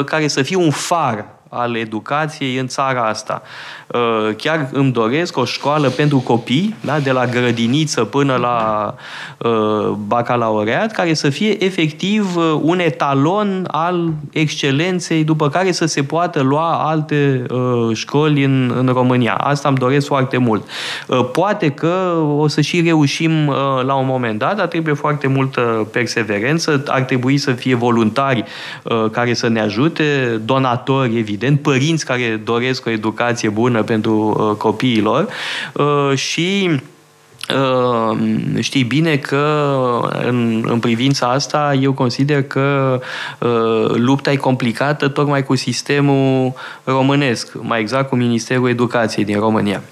[0.05, 3.43] care să fie un far al educației în țara asta.
[3.87, 8.95] Uh, chiar îmi doresc o școală pentru copii, da, de la grădiniță până la
[9.39, 16.03] uh, bacalaureat, care să fie efectiv uh, un etalon al excelenței, după care să se
[16.03, 17.47] poată lua alte
[17.93, 19.35] școli în, în România.
[19.35, 20.69] Asta îmi doresc foarte mult.
[21.33, 23.51] Poate că o să și reușim
[23.85, 28.45] la un moment dat, dar trebuie foarte multă perseverență, ar trebui să fie voluntari
[29.11, 35.29] care să ne ajute, donatori, evident, părinți care doresc o educație bună pentru uh, copiilor
[35.73, 36.81] uh, și
[37.55, 38.19] uh,
[38.61, 39.45] știi bine că
[40.27, 43.01] în, în privința asta eu consider că
[43.39, 46.53] uh, lupta e complicată tocmai cu sistemul
[46.85, 49.83] românesc, mai exact cu Ministerul Educației din România.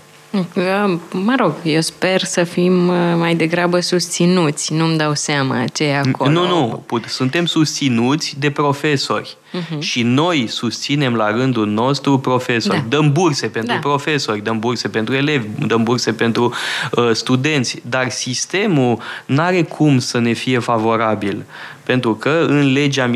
[1.13, 4.75] Mă rog, eu sper să fim uh, mai degrabă susținuți.
[4.75, 6.31] Nu-mi dau seama ce e acolo.
[6.31, 6.85] Nu, nu.
[7.07, 9.37] Suntem susținuți de profesori.
[9.59, 9.79] Uh-huh.
[9.79, 12.79] Și noi susținem la rândul nostru profesori.
[12.89, 12.97] Da.
[12.97, 13.79] Dăm burse pentru da.
[13.79, 16.55] profesori, dăm burse pentru elevi, dăm burse pentru
[16.91, 17.83] uh, studenți.
[17.89, 21.45] Dar sistemul n-are cum să ne fie favorabil.
[21.83, 23.11] Pentru că în legea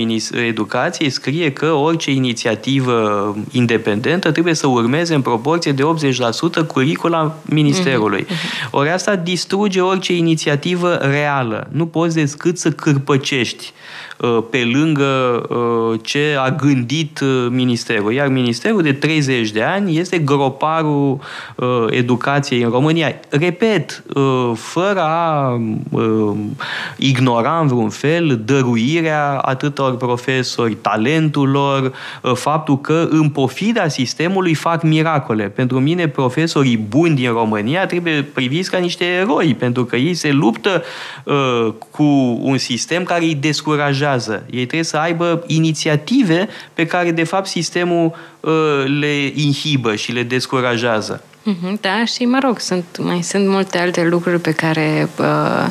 [0.47, 5.83] educației scrie că orice inițiativă independentă trebuie să urmeze în proporție de
[6.62, 8.25] 80% curicula ministerului.
[8.25, 8.70] Uh-huh.
[8.70, 11.68] Ori asta distruge orice inițiativă reală.
[11.70, 13.73] Nu poți decât să cârpăcești
[14.13, 14.13] Uh,
[14.50, 18.12] pe lângă uh, ce a gândit uh, Ministerul.
[18.12, 21.20] Iar Ministerul de 30 de ani este groparul
[21.90, 23.14] educației în România.
[23.29, 24.03] Repet,
[24.55, 25.61] fără a
[26.96, 31.92] ignora în vreun fel dăruirea atâtor profesori, talentul lor,
[32.35, 35.44] faptul că în pofida sistemului fac miracole.
[35.44, 40.33] Pentru mine, profesorii buni din România trebuie priviți ca niște eroi, pentru că ei se
[40.33, 40.83] luptă
[41.90, 44.46] cu un sistem care îi descurajează funcționează.
[44.50, 48.52] Ei trebuie să aibă inițiative pe care, de fapt, sistemul uh,
[49.00, 51.22] le inhibă și le descurajează.
[51.42, 55.66] Mhm, da, și mă rog, sunt, mai sunt multe alte lucruri pe care uh,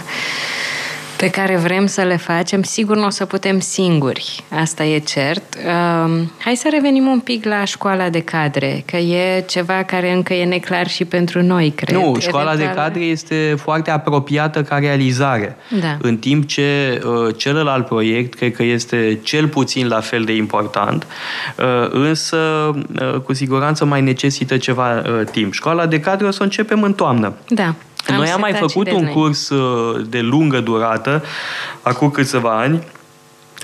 [1.24, 5.56] pe care vrem să le facem, sigur nu o să putem singuri, asta e cert.
[5.56, 10.34] Uh, hai să revenim un pic la școala de cadre, că e ceva care încă
[10.34, 11.96] e neclar și pentru noi, cred.
[11.96, 12.76] Nu, școala Eventual...
[12.76, 15.56] de cadre este foarte apropiată ca realizare.
[15.82, 15.98] Da.
[16.02, 21.08] În timp ce uh, celălalt proiect, cred că este cel puțin la fel de important,
[21.58, 25.54] uh, însă uh, cu siguranță mai necesită ceva uh, timp.
[25.54, 27.34] Școala de cadre o să începem în toamnă.
[27.48, 27.76] Da.
[28.08, 31.24] Am Noi am mai făcut un curs uh, de lungă durată,
[31.82, 32.84] acum câțiva ani,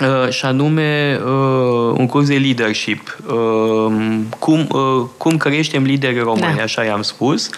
[0.00, 3.16] Uh, și anume uh, un curs de leadership.
[3.26, 3.92] Uh,
[4.38, 6.62] cum, uh, cum creștem lideri în România, da.
[6.62, 7.50] așa i-am spus.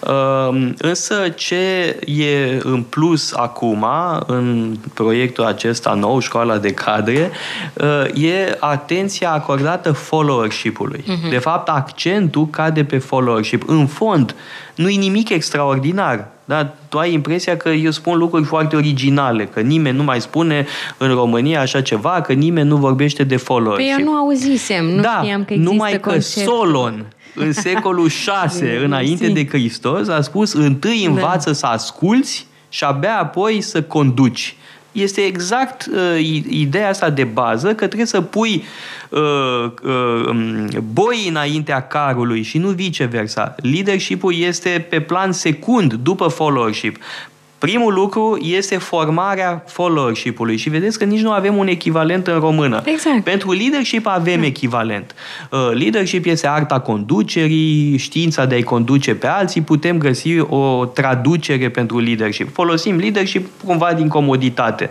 [0.00, 3.86] Uh, însă ce e în plus acum,
[4.26, 7.30] în proiectul acesta nou, Școala de Cadre,
[7.74, 11.04] uh, e atenția acordată followership-ului.
[11.04, 11.30] Uh-huh.
[11.30, 13.68] De fapt, accentul cade pe followership.
[13.68, 14.34] În fond,
[14.69, 16.74] nu e nimic extraordinar Da?
[16.88, 20.66] Tu ai impresia că eu spun lucruri foarte originale, că nimeni nu mai spune
[20.98, 23.94] în România așa ceva, că nimeni nu vorbește de followership.
[23.94, 26.34] Păi eu nu auzisem, nu da, știam că există numai concept.
[26.34, 31.54] că Solon în secolul 6 înainte de Hristos a spus întâi învață da.
[31.54, 34.56] să asculți și abia apoi să conduci
[34.92, 38.64] este exact uh, ideea asta de bază că trebuie să pui
[39.08, 39.20] uh,
[39.82, 43.54] uh, um, boi înaintea carului și nu viceversa.
[43.56, 46.96] Leadership-ul este pe plan secund după followership.
[47.60, 52.82] Primul lucru este formarea followership-ului și vedeți că nici nu avem un echivalent în română.
[52.84, 53.24] Exact.
[53.24, 54.46] Pentru leadership avem da.
[54.46, 55.14] echivalent.
[55.50, 61.68] Uh, leadership este arta conducerii, știința de a-i conduce pe alții, putem găsi o traducere
[61.68, 62.52] pentru leadership.
[62.52, 64.90] Folosim leadership cumva din comoditate.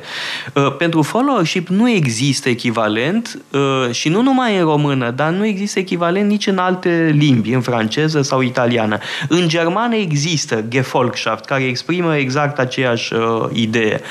[0.53, 5.79] Uh, pentru followership nu există echivalent uh, și nu numai în română, dar nu există
[5.79, 8.97] echivalent nici în alte limbi, în franceză sau italiană.
[9.27, 14.01] În germană există Gefolgschaft, care exprimă exact aceeași uh, idee.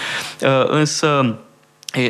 [0.41, 1.37] Uh, însă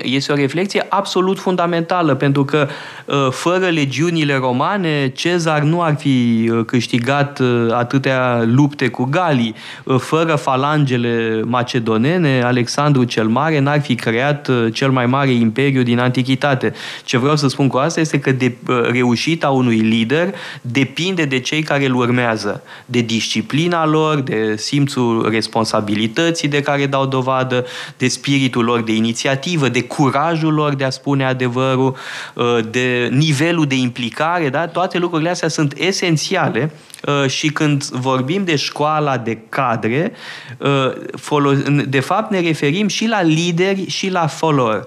[0.03, 2.69] este o reflexie absolut fundamentală, pentru că
[3.05, 9.55] uh, fără legiunile romane, Cezar nu ar fi uh, câștigat uh, atâtea lupte cu Galii.
[9.99, 16.73] Fără falangele macedonene, Alexandru cel Mare n-ar fi creat cel mai mare imperiu din antichitate.
[17.05, 18.57] Ce vreau să spun cu asta este că de
[18.91, 26.49] reușita unui lider depinde de cei care îl urmează, de disciplina lor, de simțul responsabilității
[26.49, 31.25] de care dau dovadă, de spiritul lor de inițiativă, de curajul lor de a spune
[31.25, 31.97] adevărul,
[32.35, 34.67] uh, de nivelul de implicare, da?
[34.67, 36.71] toate lucrurile astea sunt esențiale
[37.07, 40.13] uh, și când vorbim de școala de cadre,
[40.59, 44.85] uh, de fapt ne referim și la lideri și la follower.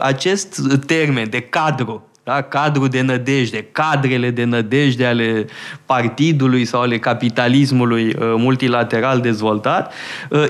[0.00, 2.42] Acest termen de cadru, da?
[2.42, 5.46] cadru de nădejde, cadrele de nădejde ale
[5.86, 9.92] partidului sau ale capitalismului multilateral dezvoltat,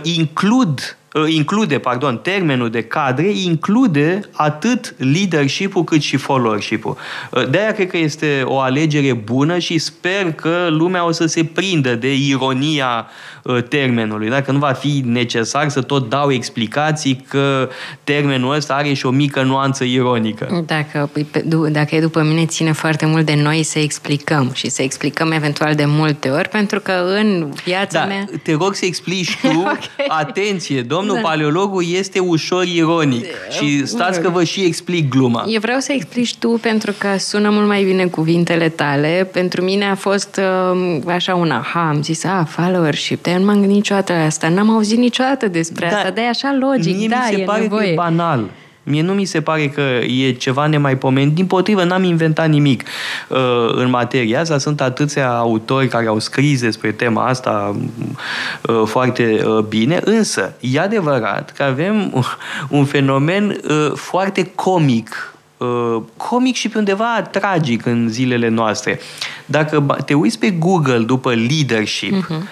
[0.02, 6.96] includ Uh, include, pardon, termenul de cadre include atât leadership-ul cât și followership-ul.
[7.30, 11.44] Uh, de-aia cred că este o alegere bună și sper că lumea o să se
[11.44, 13.06] prindă de ironia
[13.42, 14.28] uh, termenului.
[14.28, 17.68] Dacă nu va fi necesar să tot dau explicații că
[18.04, 20.64] termenul ăsta are și o mică nuanță ironică.
[20.66, 21.10] Dacă,
[21.70, 25.74] dacă e după mine, ține foarte mult de noi să explicăm și să explicăm eventual
[25.74, 28.24] de multe ori, pentru că în viața da, mea...
[28.42, 30.06] Te rog să explici tu, okay.
[30.08, 31.28] atenție, domnul domnul da.
[31.28, 35.44] paleologul este ușor ironic și stați că vă și explic gluma.
[35.48, 39.28] Eu vreau să explici tu pentru că sună mult mai bine cuvintele tale.
[39.32, 40.40] Pentru mine a fost
[40.72, 44.24] uh, așa un aha, am zis, a, followership, dar eu nu m-am gândit niciodată la
[44.24, 47.40] asta, n-am auzit niciodată despre da, asta, dar e așa logic, mie da, mi se
[47.40, 47.86] e pare nevoie.
[47.86, 48.50] că e banal.
[48.82, 51.34] Mie nu mi se pare că e ceva nemaipomenit.
[51.34, 52.82] Din potrivă, n-am inventat nimic
[53.28, 53.38] uh,
[53.74, 54.58] în materia asta.
[54.58, 57.76] Sunt atâția autori care au scris despre tema asta
[58.62, 62.24] uh, foarte uh, bine, însă e adevărat că avem
[62.68, 69.00] un fenomen uh, foarte comic uh, comic și pe undeva tragic în zilele noastre.
[69.46, 72.42] Dacă te uiți pe Google după leadership, uh-huh.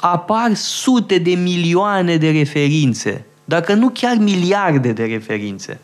[0.00, 5.80] apar sute de milioane de referințe dacă nu chiar miliarde de referințe.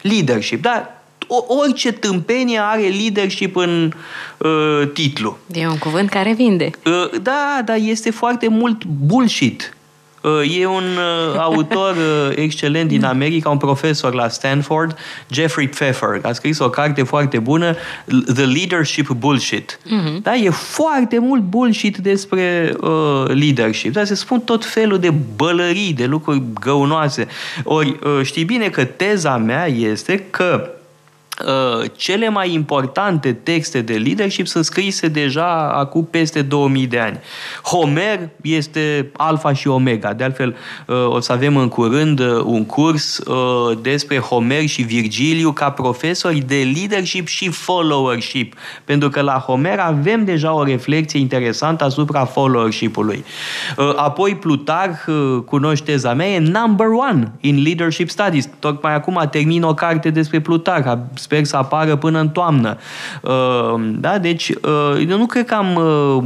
[0.00, 0.90] Leadership, da?
[1.46, 3.92] Orice tâmpenie are leadership în
[4.38, 5.38] uh, titlu.
[5.52, 6.70] E un cuvânt care vinde.
[6.84, 9.75] Uh, da, dar este foarte mult bullshit.
[10.26, 14.98] Uh, e un uh, autor uh, excelent din America, un profesor la Stanford,
[15.30, 16.20] Jeffrey Pfeffer.
[16.22, 17.74] A scris o carte foarte bună,
[18.34, 19.78] The Leadership Bullshit.
[19.78, 20.22] Uh-huh.
[20.22, 23.92] Da, e foarte mult bullshit despre uh, leadership.
[23.92, 27.26] Da, se spun tot felul de bălării, de lucruri găunoase.
[27.64, 30.75] Ori uh, știi bine că teza mea este că Uh,
[31.96, 37.18] cele mai importante texte de leadership sunt scrise deja acum peste 2000 de ani.
[37.62, 40.12] Homer este alfa și omega.
[40.12, 43.20] De altfel, uh, o să avem în curând uh, un curs
[43.82, 48.54] despre Homer și Virgiliu ca profesori de leadership și followership.
[48.84, 53.24] Pentru că la Homer avem deja o reflexie interesantă asupra followership-ului.
[53.96, 54.98] Apoi Plutarh,
[55.44, 58.48] cunoște teza mea, e number one in leadership studies.
[58.58, 60.92] Tocmai acum termin o carte despre Plutarh
[61.26, 62.76] sper să apară până în toamnă.
[63.22, 64.18] Uh, da?
[64.18, 66.22] Deci, uh, eu nu cred că am uh,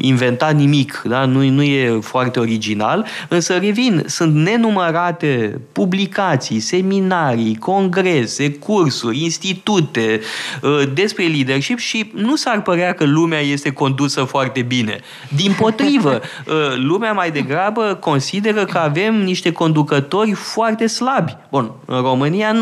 [0.00, 1.24] inventat nimic, da?
[1.24, 10.20] nu, nu e foarte original, însă revin, sunt nenumărate publicații, seminarii, congrese, cursuri, institute
[10.94, 15.00] despre leadership și nu s-ar părea că lumea este condusă foarte bine.
[15.36, 16.20] Din potrivă,
[16.90, 21.36] lumea mai degrabă consideră că avem niște conducători foarte slabi.
[21.50, 22.52] Bun, în România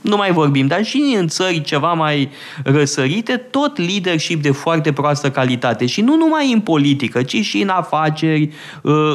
[0.00, 2.30] nu mai vorbim, dar și în țări ceva mai
[2.64, 5.86] răsărite, tot leadership de foarte proastă calitate.
[5.86, 8.50] Și nu numai numai în politică, ci și în afaceri,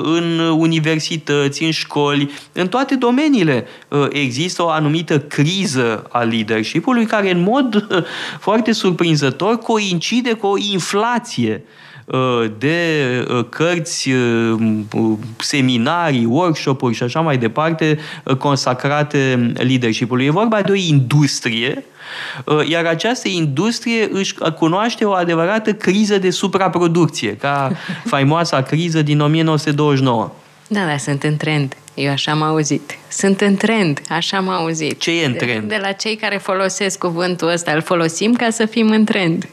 [0.03, 3.65] în universități, în școli, în toate domeniile
[4.09, 7.87] există o anumită criză a leadership-ului care în mod
[8.39, 11.63] foarte surprinzător coincide cu o inflație
[12.57, 13.05] de
[13.49, 14.09] cărți,
[15.37, 17.99] seminarii, workshop-uri și așa mai departe
[18.37, 20.25] consacrate leadership-ului.
[20.25, 21.85] E vorba de o industrie
[22.67, 27.71] iar această industrie își cunoaște o adevărată criză de supraproducție, ca
[28.13, 30.31] faimoasa criză din 1929.
[30.67, 31.75] Da, da, sunt în trend.
[31.93, 32.97] Eu așa am auzit.
[33.09, 34.99] Sunt în trend, așa am auzit.
[34.99, 35.67] Ce e în trend?
[35.67, 39.47] De, de la cei care folosesc cuvântul ăsta, îl folosim ca să fim în trend.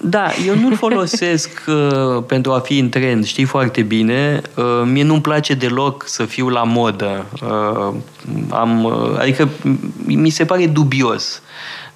[0.00, 4.40] Da, eu nu-l folosesc uh, pentru a fi în trend, știi foarte bine.
[4.54, 7.26] Uh, mie nu-mi place deloc să fiu la modă.
[7.42, 7.94] Uh,
[8.50, 9.48] am, uh, adică
[10.06, 11.42] mi se pare dubios.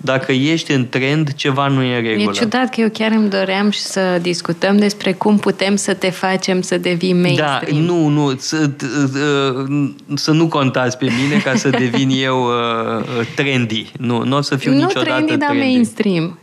[0.04, 2.30] Dacă ești în trend, ceva nu e în regulă.
[2.34, 6.10] E ciudat că eu chiar îmi doream și să discutăm despre cum putem să te
[6.10, 7.60] facem să devii mainstream.
[7.60, 13.26] Da, nu, nu, să, uh, să nu contați pe mine ca să devin eu uh,
[13.34, 13.90] trendy.
[13.98, 15.44] Nu, nu o să fiu nu niciodată trendy, trendy.
[15.44, 16.38] dar mainstream.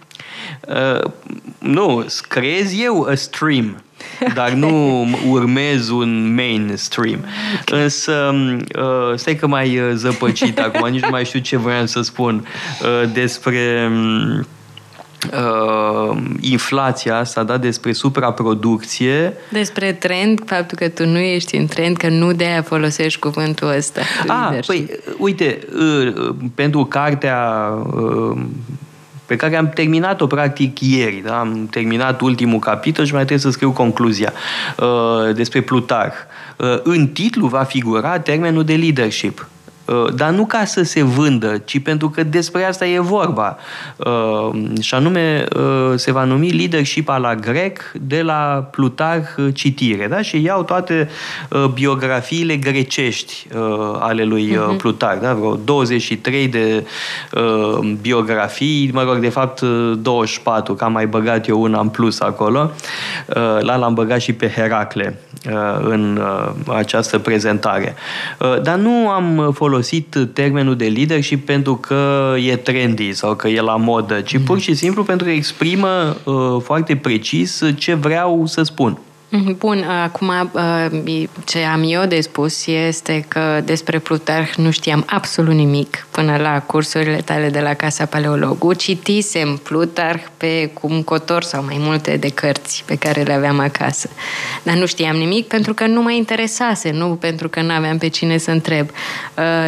[0.68, 1.12] Uh,
[1.60, 3.84] nu, crez eu a stream,
[4.34, 7.26] dar nu urmez un mainstream.
[7.66, 8.34] Însă,
[8.80, 12.48] uh, stai că mai uh, zăpăcit acum, nici nu mai știu ce voiam să spun
[12.82, 13.92] uh, despre
[15.34, 19.34] uh, inflația asta, da, despre supraproducție.
[19.52, 24.02] Despre trend, faptul că tu nu ești în trend, că nu de-aia folosești cuvântul ăsta.
[24.28, 28.38] Ah, păi, uite, uh, pentru cartea uh,
[29.30, 31.22] pe care am terminat-o practic ieri.
[31.26, 31.40] Da?
[31.40, 34.34] Am terminat ultimul capitol și mai trebuie să scriu concluzia
[34.78, 36.14] uh, despre Plutarh.
[36.58, 39.48] Uh, în titlu va figura termenul de leadership.
[39.90, 43.58] Uh, dar nu ca să se vândă, ci pentru că despre asta e vorba.
[43.98, 44.50] Uh,
[44.82, 50.08] și anume uh, se va numi leadership la grec de la Plutarh citire.
[50.08, 50.22] Da?
[50.22, 51.10] Și iau toate
[51.74, 53.48] biografiile grecești
[54.00, 54.78] ale lui uh-huh.
[54.78, 55.20] Plutarh.
[55.22, 55.34] Da?
[55.34, 56.86] Vreo 23 de
[58.02, 62.72] biografii, mă rog, de fapt 24, că am mai băgat eu una în plus acolo.
[63.60, 65.20] La l-am băgat și pe Heracle
[65.82, 66.22] în
[66.68, 67.96] această prezentare.
[68.62, 73.62] Dar nu am folosit folosit termenul de leadership pentru că e trendy sau că e
[73.62, 78.64] la modă, ci pur și simplu pentru că exprimă uh, foarte precis ce vreau să
[78.64, 79.00] spun.
[79.30, 80.52] Mhm, bun, acum
[81.46, 86.62] ce am eu de spus este că despre Plutarh nu știam absolut nimic până la
[86.62, 88.74] cursurile tale de la Casa Paleologu.
[88.74, 94.10] Citisem Plutarh pe cum cotor sau mai multe de cărți pe care le aveam acasă.
[94.64, 98.08] Dar nu știam nimic pentru că nu mă interesase, nu pentru că nu aveam pe
[98.08, 98.90] cine să întreb.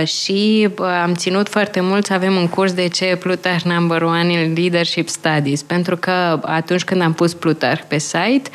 [0.05, 0.69] Și
[1.03, 5.09] am ținut foarte mult să avem un curs de ce Plutarh number one in Leadership
[5.09, 8.49] Studies, pentru că atunci când am pus Plutarh pe site,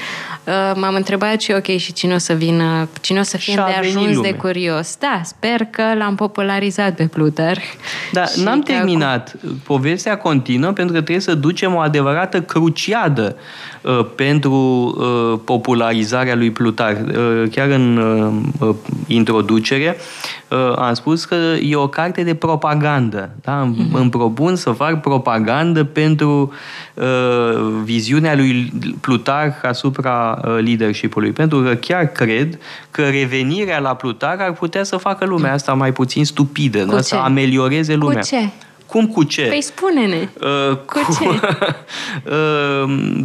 [0.75, 4.21] m-am întrebat și ok, și cine o să vină, cine o să fie de ajuns
[4.21, 4.97] de curios.
[5.01, 7.63] Da, sper că l-am popularizat pe Plutarh.
[8.13, 9.35] Da, n-am terminat.
[9.37, 9.61] Acum...
[9.65, 13.37] Povestea continuă pentru că trebuie să ducem o adevărată cruciadă
[13.81, 16.99] uh, pentru uh, popularizarea lui Plutarh.
[17.07, 17.97] Uh, chiar în
[18.61, 18.75] uh,
[19.07, 20.36] introducere uh,
[20.77, 23.31] am spus că e o carte de propagandă.
[23.43, 23.71] Da?
[23.71, 23.93] Mm-hmm.
[23.93, 26.53] Îmi propun să fac propagandă pentru
[26.95, 27.05] uh,
[27.85, 32.59] viziunea lui Plutarh asupra uh, leadership-ului, pentru că chiar cred
[32.91, 37.01] că revenirea la Plutarh ar putea să facă lumea asta mai puțin stupidă, da?
[37.01, 38.19] să amelioreze lumea.
[38.21, 38.49] Cu ce?
[38.87, 39.43] Cum cu ce?
[39.43, 40.29] Păi spune-ne.
[40.41, 41.29] Uh, cu, cu ce?
[42.31, 43.23] uh,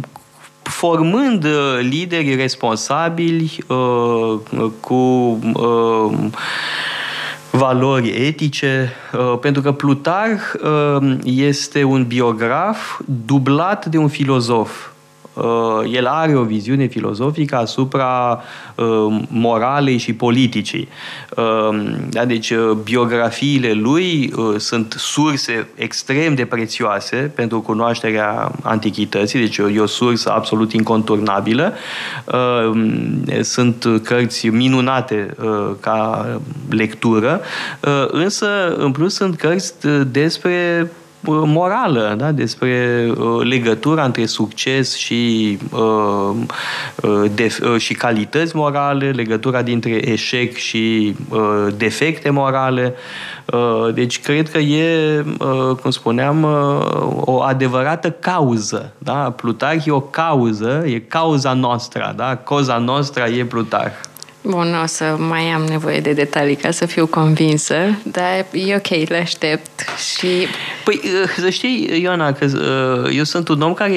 [0.62, 4.94] formând uh, lideri responsabili uh, cu
[5.54, 6.12] uh,
[7.52, 14.91] valori etice, uh, pentru că Plutarh uh, este un biograf dublat de un filozof.
[15.34, 18.42] Uh, el are o viziune filozofică asupra
[18.74, 20.88] uh, moralei și politicii.
[21.36, 22.52] Uh, da, deci
[22.82, 30.72] biografiile lui sunt surse extrem de prețioase pentru cunoașterea antichității, deci e o sursă absolut
[30.72, 31.72] inconturnabilă.
[33.40, 35.36] Sunt cărți minunate
[35.80, 36.26] ca
[36.70, 37.40] lectură,
[38.06, 39.74] însă în plus sunt cărți
[40.10, 40.90] despre
[41.24, 42.32] morală, da?
[42.32, 46.34] despre uh, legătura între succes și, uh,
[47.02, 52.94] uh, de, uh, și calități morale, legătura dintre eșec și uh, defecte morale.
[53.52, 56.80] Uh, deci cred că e, uh, cum spuneam, uh,
[57.20, 58.92] o adevărată cauză.
[58.98, 59.12] Da?
[59.12, 62.36] Plutarh e o cauză, e cauza noastră, da?
[62.36, 64.11] Cauza noastră e Plutarh.
[64.44, 69.08] Bun, o să mai am nevoie de detalii ca să fiu convinsă, dar e ok,
[69.08, 69.84] le aștept
[70.16, 70.26] și...
[70.84, 73.94] Păi, uh, să știi, Ioana, că uh, eu sunt un om care,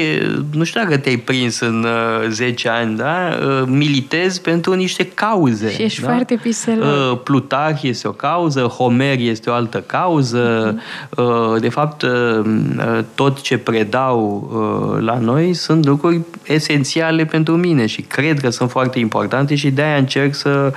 [0.52, 1.86] nu știu dacă te-ai prins în
[2.30, 3.40] 10 ani, da?
[3.66, 5.72] Militez pentru niște cauze.
[5.72, 6.08] Și ești da?
[6.08, 7.18] foarte piselor.
[7.18, 10.76] Plutarh este o cauză, Homer este o altă cauză.
[10.76, 11.60] Uh-huh.
[11.60, 12.06] De fapt,
[13.16, 14.50] tot ce predau
[15.00, 19.98] la noi sunt lucruri esențiale pentru mine și cred că sunt foarte importante și de-aia
[19.98, 20.74] încerc să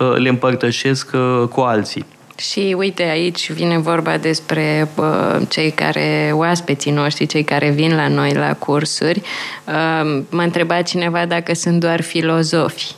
[0.00, 2.06] uh, le împărtășesc uh, cu alții.
[2.38, 8.08] Și uite, aici vine vorba despre uh, cei care, oaspeții noștri, cei care vin la
[8.08, 9.22] noi la cursuri.
[9.64, 12.94] Uh, m-a întrebat cineva dacă sunt doar filozofi.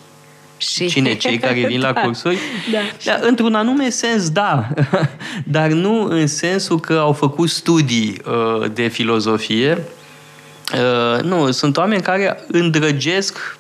[0.57, 0.87] Și...
[0.87, 1.15] Cine?
[1.15, 2.01] Cei care vin la da.
[2.01, 2.39] cursuri?
[2.73, 2.79] Da.
[3.05, 3.27] da.
[3.27, 4.69] Într-un anume sens, da.
[5.45, 9.83] Dar nu în sensul că au făcut studii uh, de filozofie.
[10.73, 13.59] Uh, nu, sunt oameni care îndrăgesc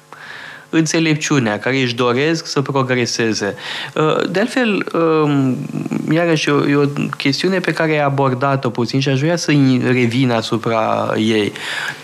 [0.71, 3.55] înțelepciunea, care își doresc să progreseze.
[3.95, 5.57] Uh, de altfel, um,
[6.11, 9.53] iarăși, e o chestiune pe care ai abordat-o puțin și aș vrea să
[9.87, 11.53] revin asupra ei.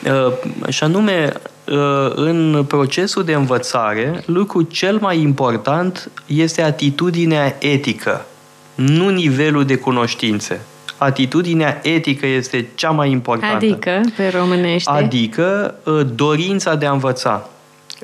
[0.05, 0.33] Uh,
[0.69, 1.33] și anume,
[1.65, 8.27] uh, în procesul de învățare, lucrul cel mai important este atitudinea etică,
[8.75, 10.61] nu nivelul de cunoștințe
[10.99, 13.57] atitudinea etică este cea mai importantă.
[13.57, 14.91] Adică, pe românește?
[14.91, 15.75] Adică
[16.15, 17.49] dorința de a învăța.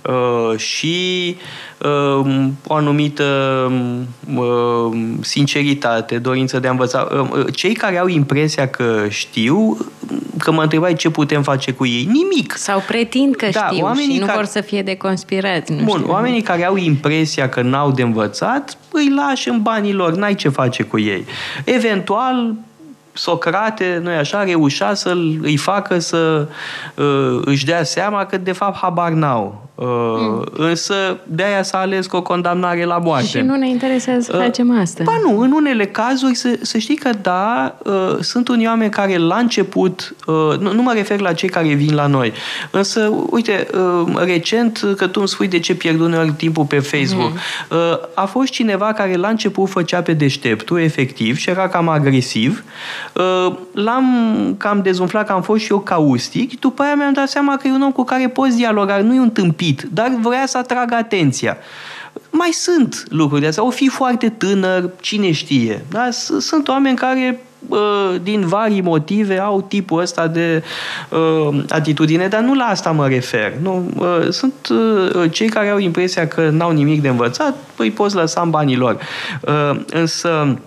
[0.03, 1.36] Uh, și
[1.78, 3.24] uh, o anumită
[4.34, 7.09] uh, sinceritate, dorință de a învăța.
[7.55, 9.76] Cei care au impresia că știu,
[10.38, 12.57] că mă întrebai ce putem face cu ei, nimic.
[12.57, 14.36] Sau pretind că da, știu și nu care...
[14.36, 15.72] vor să fie de conspirați.
[15.72, 16.12] Nu Bun, știu.
[16.12, 20.49] oamenii care au impresia că n-au de învățat, îi lași în banii lor, n-ai ce
[20.49, 21.24] face cu ei.
[21.64, 22.55] Eventual,
[23.12, 26.49] Socrate, nu așa, reușea să îi facă să
[26.95, 29.70] uh, își dea seama că de fapt habar n-au.
[29.75, 29.87] Uh,
[30.18, 30.45] mm.
[30.53, 30.95] Însă
[31.27, 33.27] de aia s-a ales cu o condamnare la moarte.
[33.27, 35.03] Și nu ne interesează să uh, facem asta.
[35.05, 39.16] Ba nu, în unele cazuri să, să știi că da, uh, sunt unii oameni care
[39.16, 42.33] la început, uh, nu, nu mă refer la cei care vin la noi,
[42.70, 47.31] însă uite, uh, recent că tu îmi spui de ce pierd uneori timpul pe Facebook,
[47.31, 47.79] mm.
[47.79, 52.64] uh, a fost cineva care la început făcea pe deșteptul, efectiv, și era cam agresiv,
[53.12, 54.05] uh, l-am
[54.59, 57.70] cam dezumflat că am fost și eu caustic, după aia mi-am dat seama că e
[57.70, 60.94] un om cu care poți dialoga, nu e un tâmpit tâmpit, dar vrea să atragă
[60.94, 61.56] atenția.
[62.30, 63.64] Mai sunt lucruri de astea.
[63.64, 65.84] O fi foarte tânăr, cine știe.
[65.90, 66.08] Da?
[66.38, 67.44] Sunt oameni care
[68.22, 70.62] din vari motive au tipul ăsta de
[71.08, 73.52] uh, atitudine, dar nu la asta mă refer.
[73.62, 78.14] Nu, uh, sunt uh, cei care au impresia că n-au nimic de învățat, îi poți
[78.14, 78.98] lăsa în banii lor.
[79.40, 80.58] Uh, însă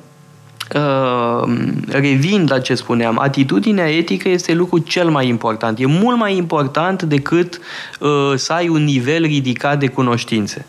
[0.73, 1.43] Uh,
[1.87, 5.79] revin la ce spuneam, atitudinea etică este lucrul cel mai important.
[5.79, 7.59] E mult mai important decât
[7.99, 10.65] uh, să ai un nivel ridicat de cunoștințe.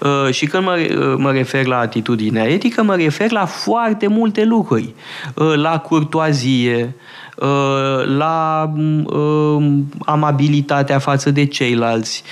[0.00, 4.44] Uh, și când mă, uh, mă refer la atitudinea etică, mă refer la foarte multe
[4.44, 4.94] lucruri.
[5.34, 6.94] Uh, la curtoazie,
[7.36, 8.72] uh, la
[9.04, 9.66] uh,
[9.98, 12.22] amabilitatea față de ceilalți.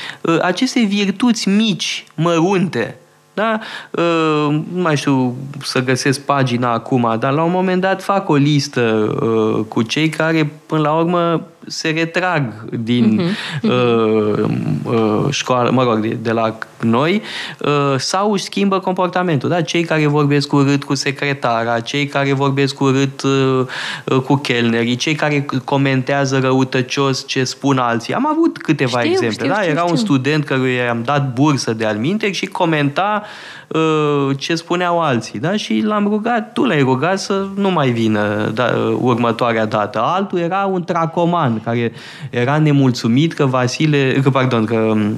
[0.43, 2.99] Aceste virtuți mici, mărunte,
[3.35, 3.59] da?
[3.91, 8.35] Uh, nu mai știu să găsesc pagina acum, dar la un moment dat fac o
[8.35, 8.81] listă
[9.21, 13.63] uh, cu cei care, până la urmă, se retrag din uh-huh.
[13.63, 14.45] uh,
[14.85, 17.23] uh, școală, mă rog, de, de la noi,
[17.59, 19.49] uh, sau își schimbă comportamentul.
[19.49, 19.61] Da?
[19.61, 23.67] Cei care vorbesc urât cu secretara, cei care vorbesc urât uh,
[24.05, 28.15] uh, cu chelnerii, cei care comentează răutăcios ce spun alții.
[28.15, 29.31] Am avut câteva știu, exemple.
[29.31, 29.61] Știu, da?
[29.61, 29.93] știu, Era știu.
[29.93, 33.23] un student căruia i-am dat bursă de alminte și comenta
[33.69, 35.39] uh, ce spuneau alții.
[35.39, 35.57] Da?
[35.57, 40.01] Și l-am rugat, tu l-ai rugat să nu mai vină da, următoarea dată.
[40.03, 41.93] Altul era un tracoman care
[42.31, 45.11] era nemulțumit că Vasile, că, pardon, că Uh,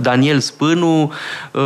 [0.00, 1.12] Daniel Spânu
[1.52, 1.60] uh,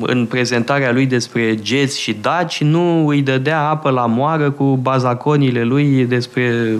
[0.00, 5.62] în prezentarea lui despre geți și daci nu îi dădea apă la moară cu bazaconile
[5.64, 6.76] lui despre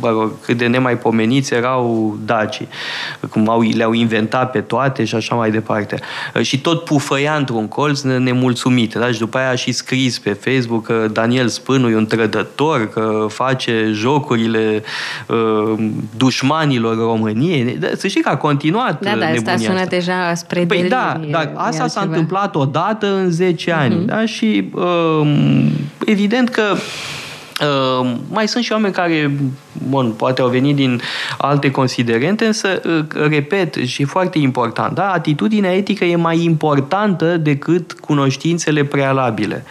[0.00, 2.68] bă rog, cât de nemaipomeniți erau dacii
[3.30, 5.98] cum au, le-au inventat pe toate și așa mai departe
[6.34, 9.10] uh, și tot pufăia într-un colț nemulțumit da?
[9.10, 13.26] și după aia a și scris pe Facebook că Daniel Spânu e un trădător că
[13.28, 14.82] face jocurile
[16.16, 19.96] dușmanilor României să știi că a continuat da, da, nebunia sună asta.
[19.96, 23.94] deja spre păi delir, da, dar asta s-a întâmplat odată în 10 ani.
[23.94, 24.06] Uh-huh.
[24.06, 24.26] Da?
[24.26, 25.26] Și uh,
[26.06, 26.74] evident că
[27.60, 29.30] Uh, mai sunt și oameni care,
[29.88, 31.00] bun, poate au venit din
[31.38, 35.10] alte considerente, însă, uh, repet, și e foarte important, da?
[35.10, 39.64] atitudinea etică e mai importantă decât cunoștințele prealabile.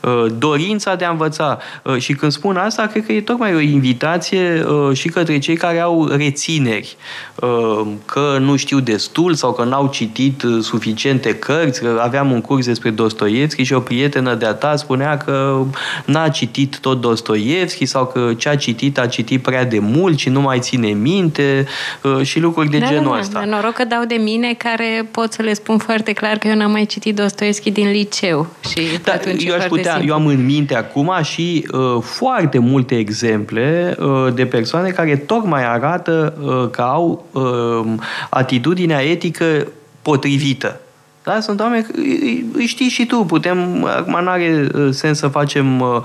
[0.00, 1.58] Uh, dorința de a învăța.
[1.82, 5.56] Uh, și când spun asta, cred că e tocmai o invitație uh, și către cei
[5.56, 6.96] care au rețineri,
[7.34, 12.40] uh, că nu știu destul sau că n-au citit uh, suficiente cărți, că aveam un
[12.40, 15.64] curs despre Dostoevski și o prietenă de-a ta spunea că
[16.04, 20.18] n-a citit tot Dostoevski Dostoevski sau că ce a citit a citit prea de mult
[20.18, 21.66] și nu mai ține minte
[22.02, 23.38] uh, și lucruri de da, genul da, ăsta.
[23.38, 26.54] Da, noroc că dau de mine care pot să le spun foarte clar că eu
[26.54, 28.46] n-am mai citit Dostoevski din liceu.
[28.68, 30.08] Și da, atunci eu aș putea, simplu.
[30.08, 35.64] eu am în minte acum și uh, foarte multe exemple uh, de persoane care tocmai
[35.64, 37.92] arată uh, că au uh,
[38.30, 39.66] atitudinea etică
[40.02, 40.80] potrivită.
[41.24, 41.40] Da?
[41.40, 46.02] Sunt oameni, îi, îi știi și tu, putem, acum nu are sens să facem uh,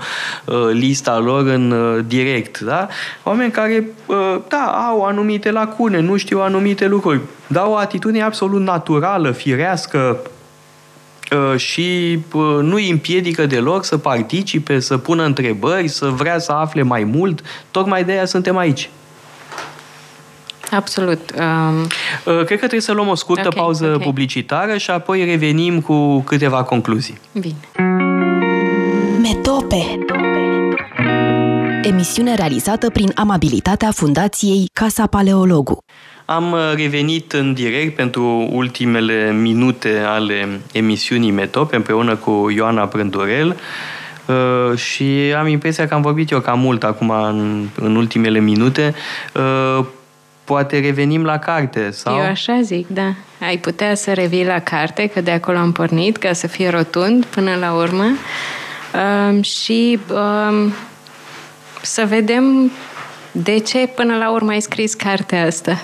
[0.72, 2.88] lista lor în uh, direct, da?
[3.22, 8.60] Oameni care, uh, da, au anumite lacune, nu știu anumite lucruri, dar o atitudine absolut
[8.60, 10.20] naturală, firească,
[11.56, 12.18] și
[12.62, 17.42] nu îi împiedică deloc să participe, să pună întrebări, să vrea să afle mai mult.
[17.70, 18.90] Tocmai de aia suntem aici.
[20.70, 21.20] Absolut.
[21.38, 21.86] Um...
[22.24, 23.98] Cred că trebuie să luăm o scurtă okay, pauză okay.
[23.98, 27.18] publicitară și apoi revenim cu câteva concluzii.
[27.32, 27.54] Bine.
[29.22, 29.98] Metope.
[31.82, 35.78] Emisiune realizată prin amabilitatea Fundației Casa Paleologu.
[36.24, 43.56] Am revenit în direct pentru ultimele minute ale emisiunii Metope împreună cu Ioana Prândurel
[44.26, 48.94] uh, și am impresia că am vorbit eu cam mult acum în, în ultimele minute
[49.34, 49.84] uh,
[50.50, 51.90] poate revenim la carte.
[51.90, 52.16] Sau?
[52.16, 53.14] Eu așa zic, da.
[53.40, 57.24] Ai putea să revii la carte, că de acolo am pornit, ca să fie rotund
[57.24, 58.04] până la urmă.
[58.04, 60.72] Um, și um,
[61.82, 62.70] să vedem
[63.32, 65.82] de ce până la urmă ai scris cartea asta.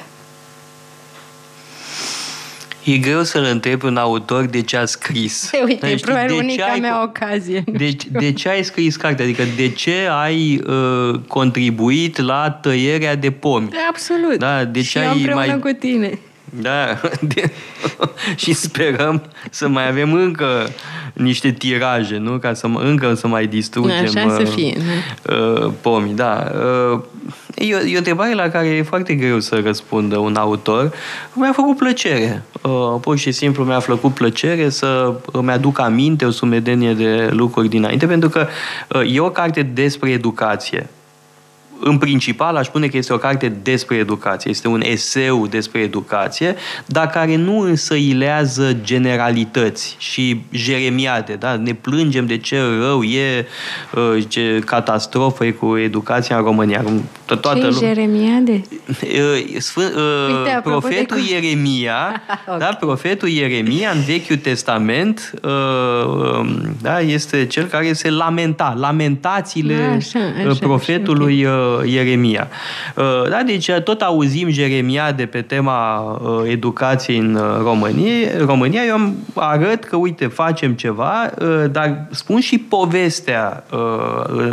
[2.86, 5.50] E greu să-l întreb un autor de ce a scris.
[5.66, 7.64] Uite, e probabil unica ai, mea ocazie.
[7.66, 9.24] De, de ce ai scris cartea?
[9.24, 13.68] Adică de ce ai uh, contribuit la tăierea de pomi?
[13.88, 14.38] Absolut.
[14.38, 15.58] Da, de ce și ai împreună mai...
[15.58, 16.18] cu tine.
[16.60, 17.00] Da,
[17.34, 17.50] de...
[18.42, 20.68] și sperăm să mai avem încă
[21.12, 22.38] niște tiraje, nu?
[22.38, 24.76] Ca să încă să mai distrugem Așa să fie,
[25.22, 26.14] uh, pomii.
[26.14, 26.52] Da.
[26.92, 27.00] Uh,
[27.58, 30.92] e, o, e o întrebare la care e foarte greu să răspundă un autor.
[31.32, 32.42] Mi-a făcut plăcere.
[32.62, 37.68] Uh, pur și simplu mi-a făcut plăcere să îmi aduc aminte o sumedenie de lucruri
[37.68, 38.46] dinainte, pentru că
[38.88, 40.88] uh, e o carte despre educație
[41.80, 44.50] în principal, aș spune că este o carte despre educație.
[44.50, 46.56] Este un eseu despre educație,
[46.86, 51.34] dar care nu însăilează generalități și jeremiade.
[51.34, 51.56] Da?
[51.56, 53.46] Ne plângem de ce rău e,
[53.94, 56.84] uh, ce catastrofă e cu educația în România.
[57.24, 58.62] Toată ce jeremiade?
[58.88, 61.32] Uh, Sfânt, uh, Uite, profetul de...
[61.32, 62.58] Ieremia, okay.
[62.58, 62.76] da?
[62.80, 67.00] profetul Ieremia în Vechiul Testament um, da?
[67.00, 70.18] este cel care se lamenta, lamentațiile așa,
[70.48, 72.48] așa, profetului așa, okay Ieremia.
[72.96, 78.28] Uh, da, deci uh, tot auzim Jeremia de pe tema uh, educației în România.
[78.46, 81.30] România eu am arăt că, uite, facem ceva,
[81.70, 83.64] dar spun și povestea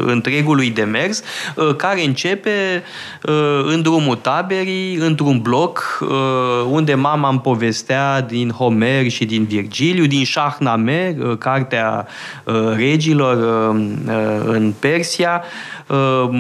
[0.06, 1.24] întregului demers,
[1.78, 2.84] care începe
[3.66, 6.04] în drumul taberii, într-un bloc
[6.70, 12.08] unde mama îmi povestea din Homer și din Virgiliu, din Shahnameh, cartea
[12.76, 13.38] regilor
[14.46, 15.44] în Persia,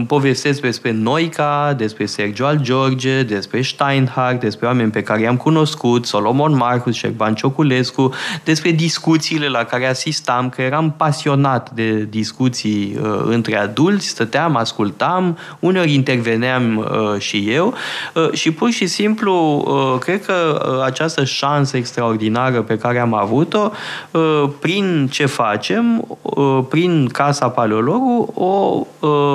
[0.07, 6.05] povestesc despre Noica, despre Sergio Al George, despre Steinhardt, despre oameni pe care i-am cunoscut,
[6.05, 8.13] Solomon Marcus, Șerban Cioculescu,
[8.43, 15.37] despre discuțiile la care asistam, că eram pasionat de discuții uh, între adulți, stăteam, ascultam,
[15.59, 17.73] uneori interveneam uh, și eu.
[18.13, 20.33] Uh, și pur și simplu uh, cred că
[20.67, 23.71] uh, această șansă extraordinară pe care am avut-o,
[24.11, 29.32] uh, prin ce facem, uh, prin Casa Paleologu, o uh,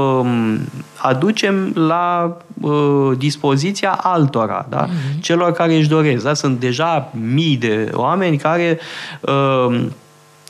[0.97, 4.87] aducem la uh, dispoziția altora, da?
[4.87, 5.21] Uh-huh.
[5.21, 6.25] celor care își doresc.
[6.25, 6.35] Da?
[6.35, 8.79] Sunt deja mii de oameni care
[9.21, 9.81] uh,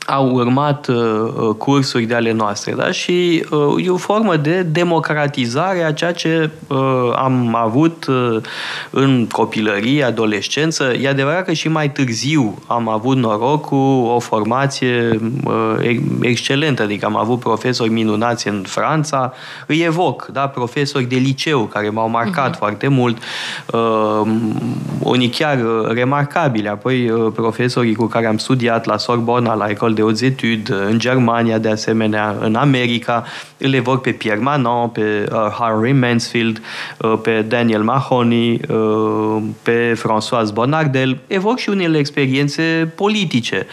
[0.09, 2.73] au urmat uh, uh, cursuri de ale noastre.
[2.73, 2.91] Da?
[2.91, 6.77] Și uh, e o formă de democratizare a ceea ce uh,
[7.15, 8.41] am avut uh,
[8.89, 10.93] în copilărie, adolescență.
[11.01, 13.75] E adevărat că și mai târziu am avut noroc cu
[14.15, 19.33] o formație uh, excelentă, adică am avut profesori minunați în Franța,
[19.67, 20.47] îi evoc, da?
[20.47, 22.57] profesori de liceu care m-au marcat uh-huh.
[22.57, 23.17] foarte mult,
[23.73, 24.21] uh,
[24.99, 29.93] unii chiar uh, remarcabili, apoi uh, profesorii cu care am studiat la Sorbona, la Ecole
[29.99, 33.25] de hautes études, în Germania de asemenea, în America,
[33.57, 36.61] îl evoc pe Pierre Manon, pe uh, Harry Mansfield,
[36.97, 43.65] uh, pe Daniel Mahoney, uh, pe François Bonardel, evoc și unele experiențe politice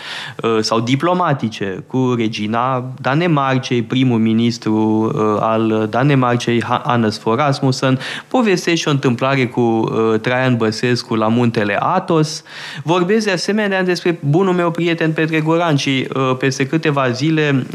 [0.43, 7.99] uh, sau diplomatice cu regina Danemarcei, primul ministru uh, al Danemarcei, Hannes Fogh Rasmussen,
[8.29, 12.43] povestesc și o întâmplare cu uh, Traian Băsescu la muntele Athos,
[12.83, 16.09] vorbesc de asemenea despre bunul meu prieten Petre Goran și
[16.39, 17.67] peste câteva zile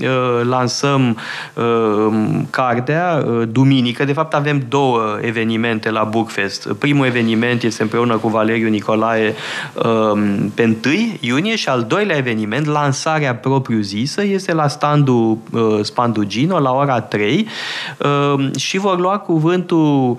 [0.44, 1.18] lansăm
[2.50, 4.04] cartea duminică.
[4.04, 6.74] De fapt avem două evenimente la Bookfest.
[6.74, 9.36] Primul eveniment este împreună cu Valeriu Nicolae
[10.54, 15.38] pe 1 iunie și al doilea eveniment, lansarea propriu-zisă, este la standul
[15.82, 17.48] Spandugino la ora 3
[18.58, 20.18] și vor lua cuvântul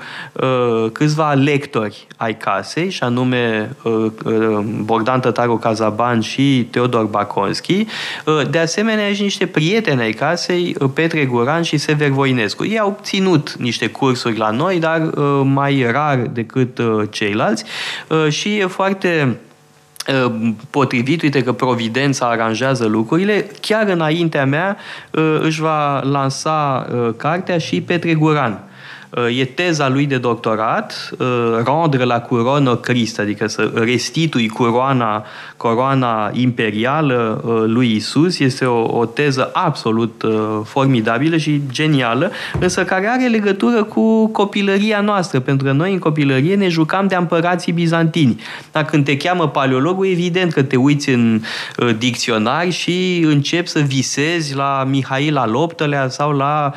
[0.93, 3.77] câțiva lectori ai casei, și anume
[4.85, 7.87] Bogdan Tătaru Cazaban și Teodor Baconski.
[8.51, 12.65] De asemenea, și niște prieteni ai casei, Petre Guran și Sever Voinescu.
[12.65, 15.01] Ei au ținut niște cursuri la noi, dar
[15.45, 16.81] mai rar decât
[17.11, 17.65] ceilalți.
[18.29, 19.37] Și e foarte
[20.71, 24.77] potrivit, uite că Providența aranjează lucrurile, chiar înaintea mea
[25.41, 26.87] își va lansa
[27.17, 28.53] cartea și Petre Guran.
[28.53, 28.71] Uh,
[29.31, 31.27] e teza lui de doctorat, uh,
[31.65, 35.25] rendre la couronă Christ, adică să restitui coroana,
[35.57, 38.39] coroana imperială uh, lui Isus.
[38.39, 40.25] Este o, o teză absolut
[40.65, 46.55] formidabilă și genială, însă care are legătură cu copilăria noastră, pentru că noi în copilărie
[46.55, 48.41] ne jucam de împărații bizantini.
[48.73, 51.41] Dar când te cheamă paleologul, evident că te uiți în
[51.99, 56.73] dicționar și începi să visezi la Mihail al VIII-lea sau la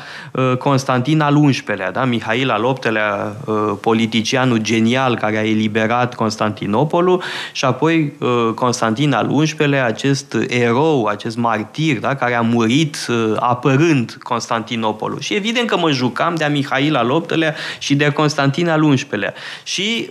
[0.58, 1.90] Constantin al XI-lea.
[1.92, 2.04] Da?
[2.04, 7.22] Mihail al VIII-lea, uh, politicianul genial care a eliberat Constantinopolul
[7.52, 13.32] și apoi uh, Constantin al XI-lea, acest erou, acest martir, da, care a murit uh,
[13.38, 15.20] apărând Constantinopolul.
[15.20, 19.34] Și evident că mă jucam de-a Mihail al VIII-lea și de-a Constantin al XI-lea.
[19.62, 20.08] Și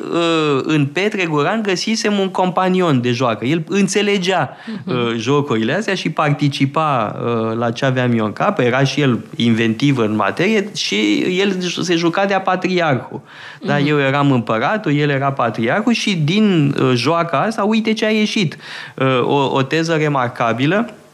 [0.63, 3.45] în Petre Goran găsisem un companion de joacă.
[3.45, 5.15] El înțelegea uh-huh.
[5.17, 7.15] jocurile astea și participa
[7.57, 8.59] la ce aveam eu în cap.
[8.59, 13.19] Era și el inventiv în materie și el se juca de-a patriarhul.
[13.19, 13.65] Mm-hmm.
[13.67, 13.77] Da?
[13.77, 13.87] Mhm.
[13.87, 18.57] Eu eram împăratul, el era patriarhul și din uh, joaca asta, uite ce a ieșit.
[18.95, 21.04] Uh, o, o teză remarcabilă uh,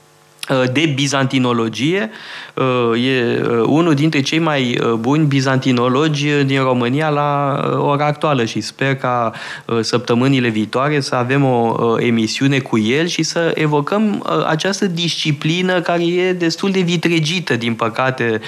[0.72, 2.12] de bizantinologie
[2.56, 8.46] Uh, e uh, unul dintre cei mai uh, buni bizantinologi din România la ora actuală
[8.46, 9.32] și sper ca
[9.82, 16.34] săptămânile viitoare să avem o emisiune cu el și să evocăm această disciplină care e
[16.34, 18.42] destul de vitregită, din păcate,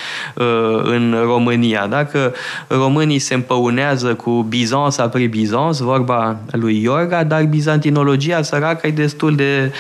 [0.84, 1.88] în România.
[1.88, 2.34] Dacă
[2.68, 9.36] românii se împăunează cu Bizans apre Bizans, vorba lui Iorga, dar bizantinologia săracă e destul
[9.36, 9.72] de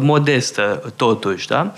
[0.00, 1.48] modestă, totuși.
[1.48, 1.72] Da?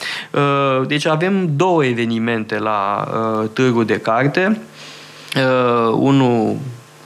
[0.86, 4.60] Deci avem două evenimente la uh, Târgul de Carte.
[5.36, 6.56] Uh, unul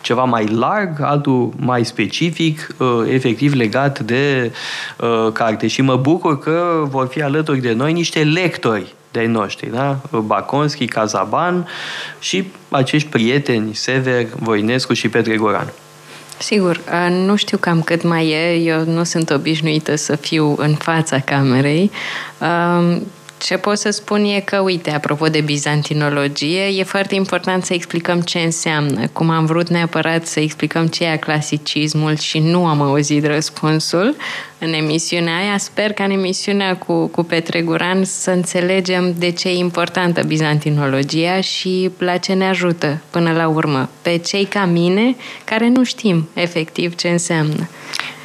[0.00, 4.52] ceva mai larg, altul mai specific, uh, efectiv legat de
[4.98, 5.66] uh, carte.
[5.66, 9.98] Și mă bucur că vor fi alături de noi niște lectori de-ai noștri, da?
[10.10, 11.68] Baconski, Cazaban
[12.18, 15.72] și acești prieteni, Sever, Voinescu și Petre Goran.
[16.38, 20.74] Sigur, uh, nu știu cam cât mai e, eu nu sunt obișnuită să fiu în
[20.74, 21.90] fața camerei.
[23.38, 28.20] Ce pot să spun e că, uite, apropo de bizantinologie, e foarte important să explicăm
[28.20, 29.06] ce înseamnă.
[29.12, 34.16] Cum am vrut neapărat să explicăm ce e clasicismul și nu am auzit răspunsul
[34.64, 39.48] în emisiunea aia, sper ca în emisiunea cu, cu Petre Guran să înțelegem de ce
[39.48, 43.88] e importantă bizantinologia și la ce ne ajută până la urmă.
[44.02, 47.68] Pe cei ca mine care nu știm efectiv ce înseamnă.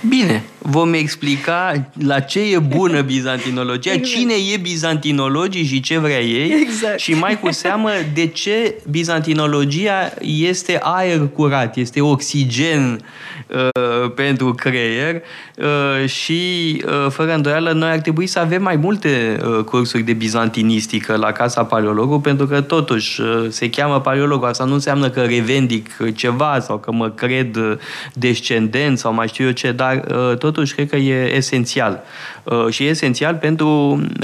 [0.08, 4.16] Bine, vom explica la ce e bună bizantinologia, exact.
[4.16, 7.00] cine e bizantinologii și ce vrea ei exact.
[7.00, 13.06] și mai cu seamă de ce bizantinologia este aer curat, este oxigen
[13.48, 15.22] uh, pentru creier
[15.56, 20.14] uh, și uh, fără îndoială noi ar trebui să avem mai multe uh, cursuri de
[20.14, 25.22] bizantinistică la Casa Paleologului pentru că totuși uh, se cheamă paleolog, asta nu înseamnă că
[25.22, 27.74] revendic ceva sau că mă cred uh,
[28.14, 32.04] descendent sau mai știu eu ce, dar uh, totuși totuși cred că e esențial.
[32.44, 33.68] Uh, și e esențial pentru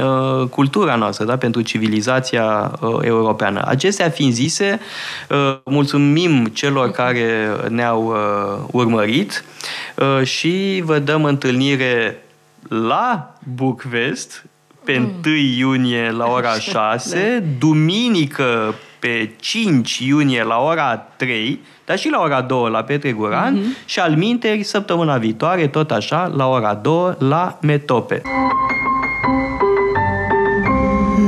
[0.04, 1.38] uh, cultura noastră, da?
[1.38, 3.62] pentru civilizația uh, europeană.
[3.66, 4.80] Acestea fiind zise,
[5.66, 8.16] mulțumim celor care ne-au
[8.72, 9.43] urmărit
[10.24, 11.92] și vă dăm întâlnire
[12.67, 14.45] la Bucvest
[14.83, 15.11] pe mm.
[15.25, 17.45] 1 iunie la ora 6, da.
[17.59, 23.57] duminică pe 5 iunie la ora 3, dar și la ora 2 la Petre Guran
[23.57, 23.85] mm-hmm.
[23.85, 28.21] și al minteri săptămâna viitoare, tot așa, la ora 2 la Metope.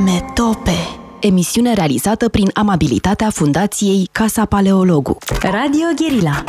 [0.04, 6.44] Metope Emisiune realizată prin amabilitatea Fundației Casa Paleologu Radio Guerilla